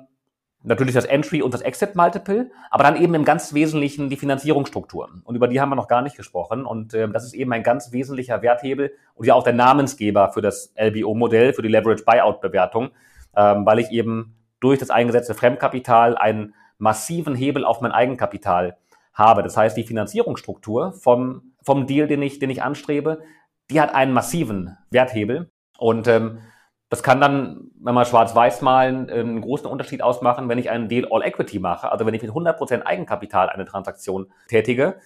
natürlich 0.62 0.94
das 0.94 1.04
Entry 1.04 1.42
und 1.42 1.54
das 1.54 1.60
Exit 1.60 1.96
Multiple, 1.96 2.50
aber 2.70 2.84
dann 2.84 2.96
eben 2.96 3.14
im 3.14 3.24
ganz 3.24 3.52
Wesentlichen 3.54 4.08
die 4.08 4.16
Finanzierungsstrukturen. 4.16 5.22
Und 5.24 5.34
über 5.34 5.48
die 5.48 5.60
haben 5.60 5.70
wir 5.70 5.76
noch 5.76 5.88
gar 5.88 6.02
nicht 6.02 6.16
gesprochen. 6.16 6.64
Und 6.64 6.94
äh, 6.94 7.08
das 7.08 7.24
ist 7.24 7.34
eben 7.34 7.52
ein 7.52 7.62
ganz 7.62 7.92
wesentlicher 7.92 8.42
Werthebel 8.42 8.92
und 9.14 9.26
ja 9.26 9.34
auch 9.34 9.44
der 9.44 9.52
Namensgeber 9.52 10.30
für 10.32 10.42
das 10.42 10.72
LBO-Modell, 10.76 11.52
für 11.52 11.62
die 11.62 11.68
Leverage 11.68 12.04
Buyout-Bewertung, 12.04 12.90
ähm, 13.36 13.66
weil 13.66 13.78
ich 13.78 13.90
eben 13.90 14.36
durch 14.60 14.78
das 14.78 14.90
eingesetzte 14.90 15.34
Fremdkapital 15.34 16.16
einen 16.16 16.54
massiven 16.78 17.34
Hebel 17.34 17.64
auf 17.64 17.80
mein 17.80 17.92
Eigenkapital 17.92 18.76
habe. 19.14 19.42
Das 19.42 19.56
heißt, 19.56 19.76
die 19.76 19.84
Finanzierungsstruktur 19.84 20.92
vom, 20.92 21.52
vom 21.62 21.86
Deal, 21.86 22.06
den 22.06 22.22
ich, 22.22 22.38
den 22.38 22.50
ich 22.50 22.62
anstrebe, 22.62 23.22
die 23.70 23.80
hat 23.80 23.94
einen 23.94 24.12
massiven 24.12 24.76
Werthebel. 24.90 25.50
Und 25.78 26.06
ähm, 26.06 26.38
das 26.92 27.02
kann 27.02 27.22
dann, 27.22 27.70
wenn 27.80 27.94
man 27.94 28.04
schwarz-weiß 28.04 28.60
malen, 28.60 29.08
einen 29.08 29.40
großen 29.40 29.66
Unterschied 29.66 30.02
ausmachen, 30.02 30.50
wenn 30.50 30.58
ich 30.58 30.68
einen 30.68 30.90
Deal 30.90 31.08
All 31.10 31.22
Equity 31.22 31.58
mache. 31.58 31.90
Also 31.90 32.04
wenn 32.04 32.12
ich 32.12 32.20
mit 32.20 32.30
100% 32.30 32.82
Eigenkapital 32.82 33.48
eine 33.48 33.64
Transaktion 33.64 34.30
tätige, 34.46 34.96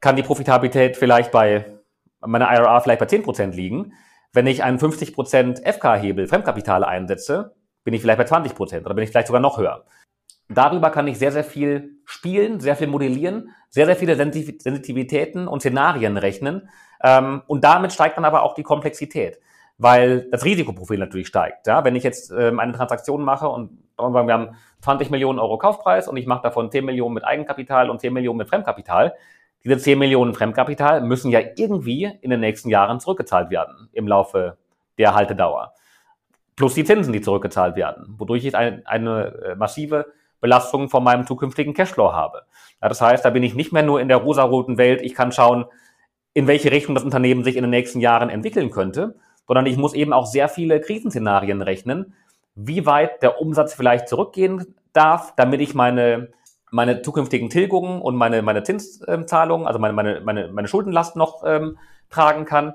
kann 0.00 0.16
die 0.16 0.22
Profitabilität 0.22 0.96
vielleicht 0.96 1.32
bei 1.32 1.78
meiner 2.22 2.50
IRR 2.50 2.80
vielleicht 2.80 3.00
bei 3.00 3.06
10% 3.06 3.50
liegen. 3.50 3.92
Wenn 4.32 4.46
ich 4.46 4.64
einen 4.64 4.78
50% 4.78 5.62
FK-Hebel, 5.62 6.26
Fremdkapital 6.26 6.82
einsetze, 6.84 7.54
bin 7.84 7.92
ich 7.92 8.00
vielleicht 8.00 8.18
bei 8.18 8.24
20% 8.24 8.86
oder 8.86 8.94
bin 8.94 9.04
ich 9.04 9.10
vielleicht 9.10 9.26
sogar 9.26 9.42
noch 9.42 9.58
höher. 9.58 9.84
Darüber 10.48 10.88
kann 10.88 11.06
ich 11.06 11.18
sehr, 11.18 11.32
sehr 11.32 11.44
viel 11.44 11.98
spielen, 12.06 12.60
sehr 12.60 12.76
viel 12.76 12.86
modellieren, 12.86 13.50
sehr, 13.68 13.84
sehr 13.84 13.96
viele 13.96 14.16
Sensitivitäten 14.16 15.48
und 15.48 15.60
Szenarien 15.60 16.16
rechnen. 16.16 16.70
Ähm, 17.02 17.42
und 17.46 17.62
damit 17.62 17.92
steigt 17.92 18.16
dann 18.16 18.24
aber 18.24 18.42
auch 18.42 18.54
die 18.54 18.62
Komplexität 18.62 19.38
weil 19.78 20.28
das 20.30 20.44
Risikoprofil 20.44 20.98
natürlich 20.98 21.28
steigt. 21.28 21.66
Ja? 21.66 21.84
Wenn 21.84 21.96
ich 21.96 22.02
jetzt 22.02 22.30
ähm, 22.30 22.58
eine 22.60 22.72
Transaktion 22.72 23.22
mache 23.22 23.48
und 23.48 23.78
wir 23.98 24.32
haben 24.32 24.56
20 24.80 25.10
Millionen 25.10 25.38
Euro 25.38 25.58
Kaufpreis 25.58 26.08
und 26.08 26.16
ich 26.16 26.26
mache 26.26 26.42
davon 26.42 26.70
10 26.70 26.84
Millionen 26.84 27.14
mit 27.14 27.24
Eigenkapital 27.24 27.90
und 27.90 28.00
10 28.00 28.12
Millionen 28.12 28.38
mit 28.38 28.48
Fremdkapital, 28.48 29.14
diese 29.64 29.78
10 29.78 29.98
Millionen 29.98 30.34
Fremdkapital 30.34 31.00
müssen 31.00 31.30
ja 31.30 31.40
irgendwie 31.56 32.10
in 32.20 32.30
den 32.30 32.40
nächsten 32.40 32.68
Jahren 32.68 33.00
zurückgezahlt 33.00 33.50
werden 33.50 33.88
im 33.92 34.06
Laufe 34.06 34.58
der 34.98 35.14
Haltedauer. 35.14 35.72
Plus 36.54 36.74
die 36.74 36.84
Zinsen, 36.84 37.12
die 37.12 37.20
zurückgezahlt 37.20 37.76
werden, 37.76 38.14
wodurch 38.18 38.44
ich 38.44 38.56
eine, 38.56 38.82
eine 38.86 39.34
äh, 39.44 39.54
massive 39.56 40.06
Belastung 40.40 40.88
von 40.88 41.02
meinem 41.02 41.26
zukünftigen 41.26 41.74
Cashflow 41.74 42.12
habe. 42.12 42.42
Ja, 42.80 42.88
das 42.88 43.00
heißt, 43.00 43.24
da 43.24 43.30
bin 43.30 43.42
ich 43.42 43.54
nicht 43.54 43.72
mehr 43.72 43.82
nur 43.82 44.00
in 44.00 44.08
der 44.08 44.18
rosaroten 44.18 44.78
Welt, 44.78 45.02
ich 45.02 45.14
kann 45.14 45.32
schauen, 45.32 45.66
in 46.32 46.46
welche 46.46 46.70
Richtung 46.70 46.94
das 46.94 47.04
Unternehmen 47.04 47.44
sich 47.44 47.56
in 47.56 47.62
den 47.62 47.70
nächsten 47.70 48.00
Jahren 48.00 48.30
entwickeln 48.30 48.70
könnte, 48.70 49.16
sondern 49.46 49.66
ich 49.66 49.76
muss 49.76 49.94
eben 49.94 50.12
auch 50.12 50.26
sehr 50.26 50.48
viele 50.48 50.80
Krisenszenarien 50.80 51.62
rechnen, 51.62 52.14
wie 52.54 52.86
weit 52.86 53.22
der 53.22 53.40
Umsatz 53.40 53.74
vielleicht 53.74 54.08
zurückgehen 54.08 54.74
darf, 54.92 55.34
damit 55.36 55.60
ich 55.60 55.74
meine, 55.74 56.28
meine 56.70 57.02
zukünftigen 57.02 57.50
Tilgungen 57.50 58.00
und 58.00 58.16
meine, 58.16 58.42
meine 58.42 58.62
Zinszahlungen, 58.62 59.66
also 59.66 59.78
meine, 59.78 59.92
meine, 59.92 60.20
meine, 60.20 60.48
meine 60.48 60.68
Schuldenlast 60.68 61.16
noch 61.16 61.42
ähm, 61.46 61.78
tragen 62.10 62.44
kann. 62.44 62.74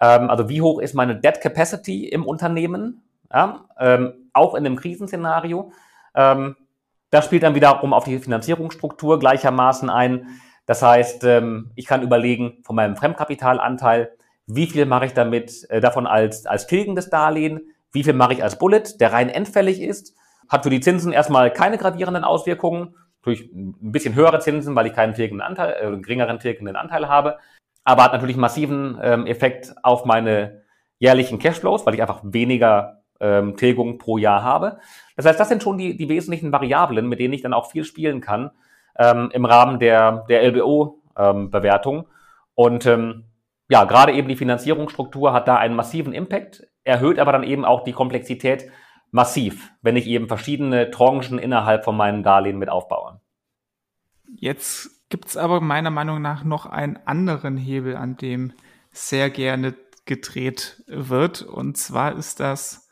Ähm, 0.00 0.30
also 0.30 0.48
wie 0.48 0.62
hoch 0.62 0.80
ist 0.80 0.94
meine 0.94 1.16
Debt 1.16 1.40
Capacity 1.40 2.08
im 2.08 2.26
Unternehmen, 2.26 3.02
ja, 3.32 3.66
ähm, 3.78 4.30
auch 4.32 4.54
in 4.54 4.64
einem 4.64 4.76
Krisenszenario. 4.76 5.72
Ähm, 6.14 6.56
das 7.10 7.24
spielt 7.24 7.42
dann 7.42 7.54
wiederum 7.54 7.92
auf 7.92 8.04
die 8.04 8.18
Finanzierungsstruktur 8.18 9.18
gleichermaßen 9.18 9.90
ein. 9.90 10.26
Das 10.66 10.82
heißt, 10.82 11.24
ähm, 11.24 11.70
ich 11.74 11.86
kann 11.86 12.02
überlegen 12.02 12.58
von 12.62 12.76
meinem 12.76 12.96
Fremdkapitalanteil, 12.96 14.12
wie 14.48 14.66
viel 14.66 14.86
mache 14.86 15.06
ich 15.06 15.12
damit 15.12 15.66
äh, 15.70 15.80
davon 15.80 16.06
als, 16.06 16.46
als 16.46 16.66
tilgendes 16.66 17.10
Darlehen, 17.10 17.60
wie 17.92 18.02
viel 18.02 18.14
mache 18.14 18.32
ich 18.32 18.42
als 18.42 18.58
Bullet, 18.58 18.82
der 18.98 19.12
rein 19.12 19.28
endfällig 19.28 19.80
ist, 19.80 20.16
hat 20.48 20.64
für 20.64 20.70
die 20.70 20.80
Zinsen 20.80 21.12
erstmal 21.12 21.52
keine 21.52 21.78
gravierenden 21.78 22.24
Auswirkungen, 22.24 22.94
durch 23.22 23.50
ein 23.52 23.92
bisschen 23.92 24.14
höhere 24.14 24.40
Zinsen, 24.40 24.74
weil 24.74 24.86
ich 24.86 24.94
keinen 24.94 25.14
tilgenden 25.14 25.46
Anteil, 25.46 25.74
äh, 25.80 25.96
geringeren 25.98 26.38
tilgenden 26.38 26.76
Anteil 26.76 27.08
habe, 27.08 27.38
aber 27.84 28.04
hat 28.04 28.12
natürlich 28.12 28.36
massiven 28.36 28.98
ähm, 29.02 29.26
Effekt 29.26 29.74
auf 29.82 30.04
meine 30.04 30.62
jährlichen 30.98 31.38
Cashflows, 31.38 31.84
weil 31.84 31.94
ich 31.94 32.00
einfach 32.00 32.20
weniger 32.22 33.02
ähm, 33.20 33.56
Tilgung 33.56 33.98
pro 33.98 34.16
Jahr 34.16 34.42
habe. 34.42 34.78
Das 35.16 35.26
heißt, 35.26 35.38
das 35.38 35.48
sind 35.48 35.62
schon 35.62 35.76
die, 35.76 35.96
die 35.96 36.08
wesentlichen 36.08 36.52
Variablen, 36.52 37.06
mit 37.06 37.18
denen 37.18 37.34
ich 37.34 37.42
dann 37.42 37.52
auch 37.52 37.70
viel 37.70 37.84
spielen 37.84 38.20
kann 38.20 38.50
ähm, 38.98 39.30
im 39.32 39.44
Rahmen 39.44 39.78
der, 39.78 40.24
der 40.28 40.42
LBO-Bewertung. 40.50 41.98
Ähm, 41.98 42.04
Und 42.54 42.86
ähm, 42.86 43.24
ja, 43.68 43.84
gerade 43.84 44.12
eben 44.12 44.28
die 44.28 44.36
Finanzierungsstruktur 44.36 45.32
hat 45.32 45.48
da 45.48 45.56
einen 45.56 45.76
massiven 45.76 46.12
Impact, 46.12 46.66
erhöht 46.84 47.18
aber 47.18 47.32
dann 47.32 47.42
eben 47.42 47.64
auch 47.64 47.84
die 47.84 47.92
Komplexität 47.92 48.70
massiv, 49.10 49.72
wenn 49.82 49.96
ich 49.96 50.06
eben 50.06 50.28
verschiedene 50.28 50.90
Tranchen 50.90 51.38
innerhalb 51.38 51.84
von 51.84 51.96
meinem 51.96 52.22
Darlehen 52.22 52.58
mit 52.58 52.68
aufbaue. 52.68 53.20
Jetzt 54.34 55.08
gibt 55.08 55.26
es 55.26 55.36
aber 55.36 55.60
meiner 55.60 55.90
Meinung 55.90 56.20
nach 56.20 56.44
noch 56.44 56.66
einen 56.66 56.98
anderen 57.06 57.56
Hebel, 57.56 57.96
an 57.96 58.16
dem 58.16 58.52
sehr 58.90 59.30
gerne 59.30 59.74
gedreht 60.04 60.82
wird. 60.86 61.42
Und 61.42 61.76
zwar 61.76 62.16
ist 62.16 62.40
das 62.40 62.88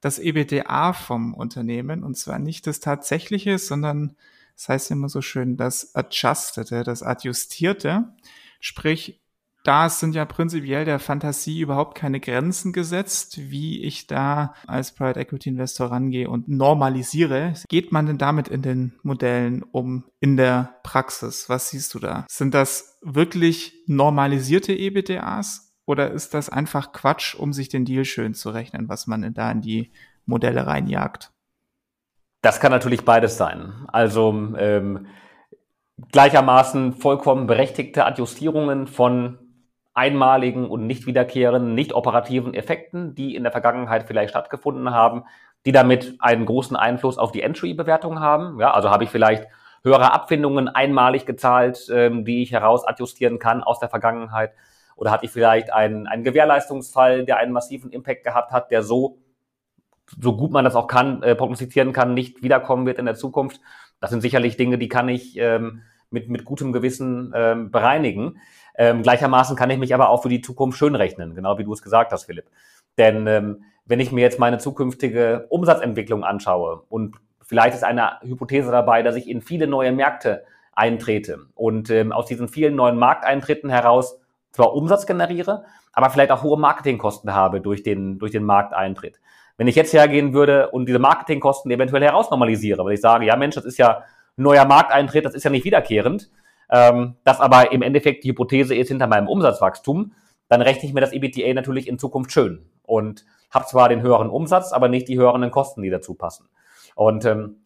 das 0.00 0.18
EBDA 0.18 0.92
vom 0.92 1.34
Unternehmen. 1.34 2.04
Und 2.04 2.16
zwar 2.16 2.38
nicht 2.38 2.66
das 2.66 2.80
tatsächliche, 2.80 3.58
sondern 3.58 4.16
das 4.54 4.68
heißt 4.68 4.90
immer 4.90 5.08
so 5.08 5.22
schön 5.22 5.56
das 5.56 5.94
Adjustete, 5.94 6.84
das 6.84 7.02
Adjustierte. 7.02 8.12
Sprich, 8.60 9.20
da 9.64 9.88
sind 9.88 10.14
ja 10.14 10.24
prinzipiell 10.24 10.84
der 10.84 10.98
Fantasie 10.98 11.60
überhaupt 11.60 11.96
keine 11.96 12.20
Grenzen 12.20 12.72
gesetzt, 12.72 13.38
wie 13.50 13.82
ich 13.82 14.06
da 14.06 14.54
als 14.66 14.94
Private 14.94 15.20
Equity 15.20 15.50
Investor 15.50 15.90
rangehe 15.90 16.30
und 16.30 16.48
normalisiere. 16.48 17.54
Geht 17.68 17.92
man 17.92 18.06
denn 18.06 18.18
damit 18.18 18.48
in 18.48 18.62
den 18.62 18.94
Modellen 19.02 19.62
um 19.62 20.04
in 20.20 20.36
der 20.36 20.76
Praxis? 20.84 21.48
Was 21.48 21.70
siehst 21.70 21.92
du 21.94 21.98
da? 21.98 22.24
Sind 22.30 22.54
das 22.54 22.98
wirklich 23.02 23.74
normalisierte 23.86 24.72
EBDAs 24.72 25.74
oder 25.86 26.10
ist 26.12 26.34
das 26.34 26.48
einfach 26.48 26.92
Quatsch, 26.92 27.34
um 27.34 27.52
sich 27.52 27.68
den 27.68 27.84
Deal 27.84 28.04
schön 28.04 28.34
zu 28.34 28.50
rechnen, 28.50 28.88
was 28.88 29.06
man 29.06 29.34
da 29.34 29.50
in 29.50 29.60
die 29.60 29.92
Modelle 30.24 30.66
reinjagt? 30.66 31.32
Das 32.42 32.60
kann 32.60 32.70
natürlich 32.70 33.04
beides 33.04 33.36
sein. 33.36 33.72
Also 33.88 34.54
ähm, 34.56 35.06
gleichermaßen 36.12 36.92
vollkommen 36.92 37.46
berechtigte 37.46 38.06
Adjustierungen 38.06 38.86
von 38.86 39.38
einmaligen 39.98 40.70
und 40.70 40.86
nicht 40.86 41.06
wiederkehrenden, 41.06 41.74
nicht 41.74 41.92
operativen 41.92 42.54
Effekten, 42.54 43.16
die 43.16 43.34
in 43.34 43.42
der 43.42 43.50
Vergangenheit 43.50 44.04
vielleicht 44.04 44.30
stattgefunden 44.30 44.92
haben, 44.92 45.24
die 45.66 45.72
damit 45.72 46.14
einen 46.20 46.46
großen 46.46 46.76
Einfluss 46.76 47.18
auf 47.18 47.32
die 47.32 47.42
Entry-Bewertung 47.42 48.20
haben. 48.20 48.60
Ja, 48.60 48.70
also 48.70 48.90
habe 48.90 49.02
ich 49.02 49.10
vielleicht 49.10 49.48
höhere 49.82 50.12
Abfindungen 50.12 50.68
einmalig 50.68 51.26
gezahlt, 51.26 51.88
ähm, 51.92 52.24
die 52.24 52.42
ich 52.42 52.52
heraus 52.52 52.86
adjustieren 52.86 53.40
kann 53.40 53.64
aus 53.64 53.80
der 53.80 53.88
Vergangenheit. 53.88 54.52
Oder 54.94 55.10
hatte 55.10 55.24
ich 55.24 55.32
vielleicht 55.32 55.72
einen, 55.72 56.06
einen 56.06 56.22
Gewährleistungsfall, 56.22 57.24
der 57.24 57.38
einen 57.38 57.52
massiven 57.52 57.90
Impact 57.90 58.22
gehabt 58.22 58.52
hat, 58.52 58.70
der 58.70 58.84
so, 58.84 59.18
so 60.20 60.36
gut 60.36 60.52
man 60.52 60.64
das 60.64 60.76
auch 60.76 60.86
kann, 60.86 61.24
äh, 61.24 61.34
prognostizieren 61.34 61.92
kann, 61.92 62.14
nicht 62.14 62.40
wiederkommen 62.42 62.86
wird 62.86 63.00
in 63.00 63.06
der 63.06 63.16
Zukunft. 63.16 63.60
Das 64.00 64.10
sind 64.10 64.20
sicherlich 64.20 64.56
Dinge, 64.56 64.78
die 64.78 64.88
kann 64.88 65.08
ich 65.08 65.36
ähm, 65.38 65.82
mit, 66.10 66.28
mit 66.28 66.44
gutem 66.44 66.72
Gewissen 66.72 67.32
ähm, 67.34 67.70
bereinigen. 67.72 68.40
Ähm, 68.78 69.02
gleichermaßen 69.02 69.56
kann 69.56 69.70
ich 69.70 69.78
mich 69.78 69.92
aber 69.92 70.08
auch 70.08 70.22
für 70.22 70.28
die 70.28 70.40
Zukunft 70.40 70.78
schön 70.78 70.94
rechnen, 70.94 71.34
genau 71.34 71.58
wie 71.58 71.64
du 71.64 71.72
es 71.72 71.82
gesagt 71.82 72.12
hast, 72.12 72.24
Philipp. 72.24 72.46
Denn 72.96 73.26
ähm, 73.26 73.64
wenn 73.84 73.98
ich 73.98 74.12
mir 74.12 74.20
jetzt 74.20 74.38
meine 74.38 74.58
zukünftige 74.58 75.46
Umsatzentwicklung 75.50 76.22
anschaue 76.22 76.82
und 76.88 77.16
vielleicht 77.42 77.74
ist 77.74 77.82
eine 77.82 78.20
Hypothese 78.22 78.70
dabei, 78.70 79.02
dass 79.02 79.16
ich 79.16 79.28
in 79.28 79.42
viele 79.42 79.66
neue 79.66 79.90
Märkte 79.92 80.44
eintrete 80.72 81.46
und 81.56 81.90
ähm, 81.90 82.12
aus 82.12 82.26
diesen 82.26 82.46
vielen 82.46 82.76
neuen 82.76 82.96
Markteintritten 82.96 83.68
heraus 83.68 84.20
zwar 84.52 84.74
Umsatz 84.74 85.06
generiere, 85.06 85.64
aber 85.92 86.10
vielleicht 86.10 86.30
auch 86.30 86.44
hohe 86.44 86.58
Marketingkosten 86.58 87.34
habe 87.34 87.60
durch 87.60 87.82
den, 87.82 88.20
durch 88.20 88.30
den 88.30 88.44
Markteintritt. 88.44 89.20
Wenn 89.56 89.66
ich 89.66 89.74
jetzt 89.74 89.92
hergehen 89.92 90.34
würde 90.34 90.70
und 90.70 90.86
diese 90.86 91.00
Marketingkosten 91.00 91.68
eventuell 91.72 92.04
herausnormalisiere, 92.04 92.84
weil 92.84 92.94
ich 92.94 93.00
sage, 93.00 93.26
ja 93.26 93.34
Mensch, 93.34 93.56
das 93.56 93.64
ist 93.64 93.78
ja 93.78 94.04
neuer 94.36 94.66
Markteintritt, 94.66 95.24
das 95.24 95.34
ist 95.34 95.42
ja 95.42 95.50
nicht 95.50 95.64
wiederkehrend, 95.64 96.30
ähm, 96.70 97.16
das 97.24 97.40
aber 97.40 97.72
im 97.72 97.82
Endeffekt 97.82 98.24
die 98.24 98.30
Hypothese 98.30 98.74
ist 98.74 98.88
hinter 98.88 99.06
meinem 99.06 99.28
Umsatzwachstum, 99.28 100.12
dann 100.48 100.62
rechne 100.62 100.88
ich 100.88 100.94
mir 100.94 101.00
das 101.00 101.12
EBITDA 101.12 101.54
natürlich 101.54 101.88
in 101.88 101.98
Zukunft 101.98 102.32
schön 102.32 102.70
und 102.82 103.24
habe 103.50 103.66
zwar 103.66 103.88
den 103.88 104.02
höheren 104.02 104.30
Umsatz, 104.30 104.72
aber 104.72 104.88
nicht 104.88 105.08
die 105.08 105.18
höheren 105.18 105.50
Kosten, 105.50 105.82
die 105.82 105.90
dazu 105.90 106.14
passen. 106.14 106.48
Und 106.94 107.24
ähm, 107.24 107.62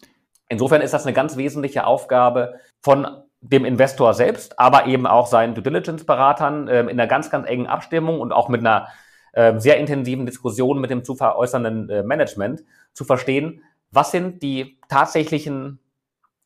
insofern 0.48 0.82
ist 0.82 0.94
das 0.94 1.06
eine 1.06 1.12
ganz 1.12 1.36
wesentliche 1.36 1.86
Aufgabe 1.86 2.54
von 2.80 3.06
dem 3.40 3.64
Investor 3.64 4.14
selbst, 4.14 4.58
aber 4.58 4.86
eben 4.86 5.06
auch 5.06 5.26
seinen 5.26 5.54
Due 5.54 5.62
Diligence-Beratern 5.62 6.68
ähm, 6.68 6.88
in 6.88 6.98
einer 7.00 7.08
ganz, 7.08 7.30
ganz 7.30 7.48
engen 7.48 7.66
Abstimmung 7.66 8.20
und 8.20 8.32
auch 8.32 8.48
mit 8.48 8.60
einer 8.60 8.88
äh, 9.32 9.58
sehr 9.58 9.78
intensiven 9.78 10.26
Diskussion 10.26 10.80
mit 10.80 10.90
dem 10.90 11.04
zu 11.04 11.16
veräußernden 11.16 11.88
äh, 11.88 12.02
Management 12.04 12.62
zu 12.92 13.04
verstehen, 13.04 13.62
was 13.90 14.12
sind 14.12 14.42
die 14.42 14.78
tatsächlichen 14.88 15.80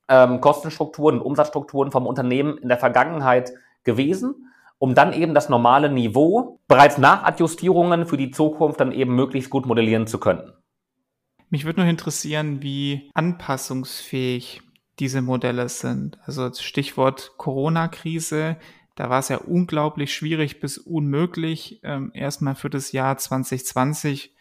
ähm, 0.09 0.41
Kostenstrukturen 0.41 1.19
und 1.19 1.27
Umsatzstrukturen 1.27 1.91
vom 1.91 2.07
Unternehmen 2.07 2.59
in 2.59 2.69
der 2.69 2.79
Vergangenheit 2.79 3.53
gewesen, 3.85 4.53
um 4.79 4.95
dann 4.95 5.13
eben 5.13 5.35
das 5.35 5.49
normale 5.49 5.91
Niveau 5.91 6.61
bereits 6.69 6.99
nach 6.99 7.25
Adjustierungen 7.25 8.07
für 8.07 8.17
die 8.17 8.31
Zukunft 8.31 8.81
dann 8.81 8.93
eben 8.93 9.15
möglichst 9.15 9.51
gut 9.51 9.67
modellieren 9.67 10.07
zu 10.07 10.19
können. 10.19 10.53
Mich 11.49 11.65
würde 11.65 11.81
nur 11.81 11.89
interessieren, 11.89 12.63
wie 12.63 13.11
anpassungsfähig 13.15 14.63
diese 14.99 15.23
Modelle 15.23 15.69
sind. 15.69 16.19
Also 16.25 16.53
Stichwort 16.53 17.33
Corona-Krise, 17.37 18.57
da 18.95 19.11
war 19.11 19.21
es 19.21 19.29
ja 19.29 19.39
unglaublich 19.39 20.15
schwierig 20.15 20.59
bis 20.59 20.79
unmöglich, 20.79 21.81
ähm, 21.83 22.11
erstmal 22.15 22.55
für 22.55 22.71
das 22.71 22.93
Jahr 22.93 23.17
2020 23.17 24.36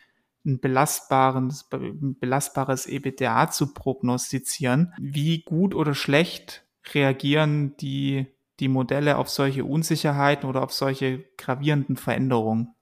ein 0.46 0.60
belastbares, 0.60 1.70
belastbares 1.70 2.88
EBITDA 2.88 3.50
zu 3.50 3.74
prognostizieren. 3.74 4.94
Wie 5.00 5.44
gut 5.44 5.74
oder 5.74 5.94
schlecht 5.94 6.66
reagieren 6.94 7.76
die, 7.78 8.28
die 8.60 8.68
Modelle 8.68 9.18
auf 9.18 9.30
solche 9.30 9.66
Unsicherheiten 9.66 10.50
oder 10.50 10.64
auf 10.64 10.72
solche 10.72 11.26
gravierenden 11.38 11.98
Veränderungen? 11.98 12.76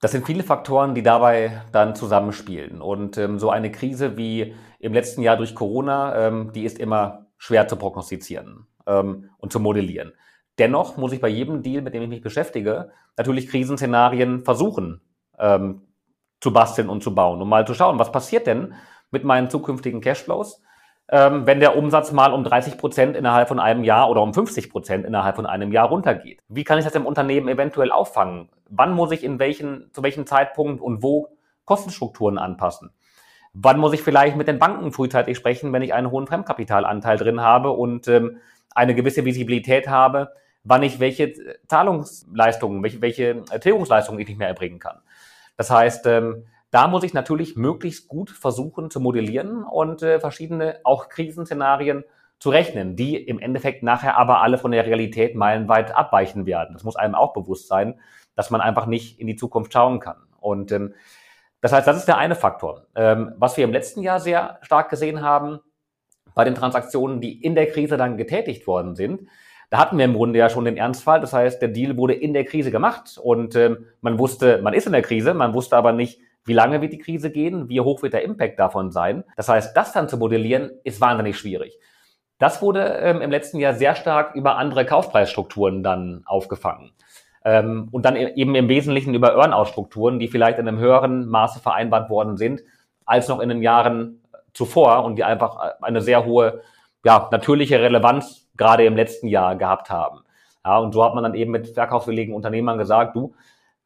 Das 0.00 0.12
sind 0.12 0.26
viele 0.26 0.42
Faktoren, 0.42 0.94
die 0.94 1.02
dabei 1.02 1.62
dann 1.72 1.94
zusammenspielen. 1.94 2.80
Und 2.80 3.18
ähm, 3.18 3.38
so 3.38 3.50
eine 3.50 3.70
Krise 3.70 4.16
wie 4.16 4.54
im 4.78 4.94
letzten 4.94 5.20
Jahr 5.20 5.36
durch 5.36 5.54
Corona, 5.54 6.26
ähm, 6.26 6.52
die 6.54 6.64
ist 6.64 6.78
immer 6.78 7.26
schwer 7.36 7.68
zu 7.68 7.76
prognostizieren 7.76 8.66
ähm, 8.86 9.28
und 9.36 9.52
zu 9.52 9.60
modellieren. 9.60 10.12
Dennoch 10.58 10.96
muss 10.96 11.12
ich 11.12 11.20
bei 11.20 11.28
jedem 11.28 11.62
Deal, 11.62 11.82
mit 11.82 11.94
dem 11.94 12.02
ich 12.02 12.08
mich 12.08 12.22
beschäftige, 12.22 12.92
natürlich 13.16 13.48
Krisenszenarien 13.48 14.42
versuchen 14.44 15.02
ähm, 15.38 15.82
zu 16.40 16.52
basteln 16.52 16.88
und 16.88 17.02
zu 17.02 17.14
bauen, 17.14 17.40
um 17.40 17.48
mal 17.48 17.66
zu 17.66 17.74
schauen, 17.74 17.98
was 17.98 18.12
passiert 18.12 18.46
denn 18.46 18.74
mit 19.10 19.24
meinen 19.24 19.50
zukünftigen 19.50 20.00
Cashflows, 20.00 20.62
ähm, 21.10 21.46
wenn 21.46 21.60
der 21.60 21.76
Umsatz 21.76 22.12
mal 22.12 22.32
um 22.32 22.44
30 22.44 22.78
Prozent 22.78 23.16
innerhalb 23.16 23.48
von 23.48 23.58
einem 23.58 23.84
Jahr 23.84 24.08
oder 24.08 24.22
um 24.22 24.32
50 24.32 24.70
Prozent 24.70 25.04
innerhalb 25.04 25.36
von 25.36 25.46
einem 25.46 25.72
Jahr 25.72 25.88
runtergeht. 25.88 26.40
Wie 26.48 26.64
kann 26.64 26.78
ich 26.78 26.84
das 26.84 26.94
im 26.94 27.06
Unternehmen 27.06 27.48
eventuell 27.48 27.90
auffangen? 27.90 28.48
Wann 28.68 28.94
muss 28.94 29.10
ich 29.10 29.24
in 29.24 29.38
welchen, 29.38 29.90
zu 29.92 30.02
welchem 30.02 30.26
Zeitpunkt 30.26 30.80
und 30.80 31.02
wo 31.02 31.28
Kostenstrukturen 31.64 32.38
anpassen? 32.38 32.90
Wann 33.52 33.80
muss 33.80 33.92
ich 33.92 34.02
vielleicht 34.02 34.36
mit 34.36 34.46
den 34.46 34.60
Banken 34.60 34.92
frühzeitig 34.92 35.36
sprechen, 35.36 35.72
wenn 35.72 35.82
ich 35.82 35.92
einen 35.92 36.12
hohen 36.12 36.28
Fremdkapitalanteil 36.28 37.16
drin 37.16 37.40
habe 37.40 37.72
und 37.72 38.06
ähm, 38.06 38.38
eine 38.72 38.94
gewisse 38.94 39.24
Visibilität 39.24 39.88
habe, 39.88 40.32
wann 40.62 40.84
ich 40.84 41.00
welche 41.00 41.34
Zahlungsleistungen, 41.66 42.82
welche, 42.84 43.02
welche 43.02 43.42
Tilgungsleistungen 43.60 44.20
ich 44.20 44.28
nicht 44.28 44.38
mehr 44.38 44.48
erbringen 44.48 44.78
kann? 44.78 45.00
Das 45.60 45.70
heißt, 45.70 46.06
ähm, 46.06 46.46
da 46.70 46.88
muss 46.88 47.02
ich 47.04 47.12
natürlich 47.12 47.54
möglichst 47.54 48.08
gut 48.08 48.30
versuchen 48.30 48.90
zu 48.90 48.98
modellieren 48.98 49.62
und 49.62 50.02
äh, 50.02 50.18
verschiedene 50.18 50.80
auch 50.84 51.10
Krisenszenarien 51.10 52.02
zu 52.38 52.48
rechnen, 52.48 52.96
die 52.96 53.18
im 53.18 53.38
Endeffekt 53.38 53.82
nachher 53.82 54.16
aber 54.16 54.40
alle 54.40 54.56
von 54.56 54.70
der 54.70 54.86
Realität 54.86 55.34
meilenweit 55.34 55.94
abweichen 55.94 56.46
werden. 56.46 56.72
Das 56.72 56.82
muss 56.82 56.96
einem 56.96 57.14
auch 57.14 57.34
bewusst 57.34 57.68
sein, 57.68 58.00
dass 58.36 58.50
man 58.50 58.62
einfach 58.62 58.86
nicht 58.86 59.20
in 59.20 59.26
die 59.26 59.36
Zukunft 59.36 59.70
schauen 59.74 60.00
kann. 60.00 60.16
Und 60.40 60.72
ähm, 60.72 60.94
das 61.60 61.74
heißt, 61.74 61.86
das 61.86 61.98
ist 61.98 62.08
der 62.08 62.16
eine 62.16 62.36
Faktor. 62.36 62.86
Ähm, 62.94 63.34
was 63.36 63.58
wir 63.58 63.64
im 63.64 63.72
letzten 63.72 64.00
Jahr 64.00 64.18
sehr 64.18 64.60
stark 64.62 64.88
gesehen 64.88 65.20
haben, 65.20 65.60
bei 66.34 66.44
den 66.44 66.54
Transaktionen, 66.54 67.20
die 67.20 67.38
in 67.38 67.54
der 67.54 67.70
Krise 67.70 67.98
dann 67.98 68.16
getätigt 68.16 68.66
worden 68.66 68.96
sind, 68.96 69.28
da 69.70 69.78
hatten 69.78 69.96
wir 69.96 70.04
im 70.04 70.14
Grunde 70.14 70.38
ja 70.38 70.50
schon 70.50 70.64
den 70.64 70.76
Ernstfall. 70.76 71.20
Das 71.20 71.32
heißt, 71.32 71.62
der 71.62 71.68
Deal 71.68 71.96
wurde 71.96 72.14
in 72.14 72.34
der 72.34 72.44
Krise 72.44 72.70
gemacht 72.70 73.18
und 73.22 73.54
ähm, 73.54 73.86
man 74.00 74.18
wusste, 74.18 74.60
man 74.62 74.74
ist 74.74 74.86
in 74.86 74.92
der 74.92 75.02
Krise, 75.02 75.32
man 75.32 75.54
wusste 75.54 75.76
aber 75.76 75.92
nicht, 75.92 76.20
wie 76.44 76.54
lange 76.54 76.80
wird 76.80 76.92
die 76.92 76.98
Krise 76.98 77.30
gehen, 77.30 77.68
wie 77.68 77.80
hoch 77.80 78.02
wird 78.02 78.12
der 78.12 78.24
Impact 78.24 78.58
davon 78.58 78.90
sein. 78.90 79.24
Das 79.36 79.48
heißt, 79.48 79.76
das 79.76 79.92
dann 79.92 80.08
zu 80.08 80.16
modellieren, 80.16 80.70
ist 80.82 81.00
wahnsinnig 81.00 81.38
schwierig. 81.38 81.78
Das 82.38 82.62
wurde 82.62 82.80
ähm, 82.80 83.20
im 83.20 83.30
letzten 83.30 83.58
Jahr 83.58 83.74
sehr 83.74 83.94
stark 83.94 84.34
über 84.34 84.56
andere 84.56 84.84
Kaufpreisstrukturen 84.86 85.82
dann 85.82 86.22
aufgefangen. 86.24 86.92
Ähm, 87.44 87.88
und 87.92 88.04
dann 88.04 88.16
e-, 88.16 88.32
eben 88.34 88.54
im 88.54 88.68
Wesentlichen 88.68 89.14
über 89.14 89.36
Earn-out-Strukturen, 89.36 90.18
die 90.18 90.28
vielleicht 90.28 90.58
in 90.58 90.66
einem 90.66 90.78
höheren 90.78 91.28
Maße 91.28 91.60
vereinbart 91.60 92.10
worden 92.10 92.36
sind, 92.36 92.62
als 93.04 93.28
noch 93.28 93.40
in 93.40 93.50
den 93.50 93.62
Jahren 93.62 94.22
zuvor 94.52 95.04
und 95.04 95.16
die 95.16 95.24
einfach 95.24 95.62
äh, 95.62 95.72
eine 95.82 96.00
sehr 96.00 96.24
hohe, 96.24 96.62
ja, 97.04 97.28
natürliche 97.30 97.80
Relevanz 97.80 98.39
gerade 98.56 98.84
im 98.84 98.96
letzten 98.96 99.28
Jahr 99.28 99.56
gehabt 99.56 99.90
haben. 99.90 100.20
Ja, 100.64 100.78
und 100.78 100.92
so 100.92 101.04
hat 101.04 101.14
man 101.14 101.24
dann 101.24 101.34
eben 101.34 101.50
mit 101.50 101.68
verkaufswilligen 101.68 102.34
Unternehmern 102.34 102.78
gesagt, 102.78 103.16
du, 103.16 103.34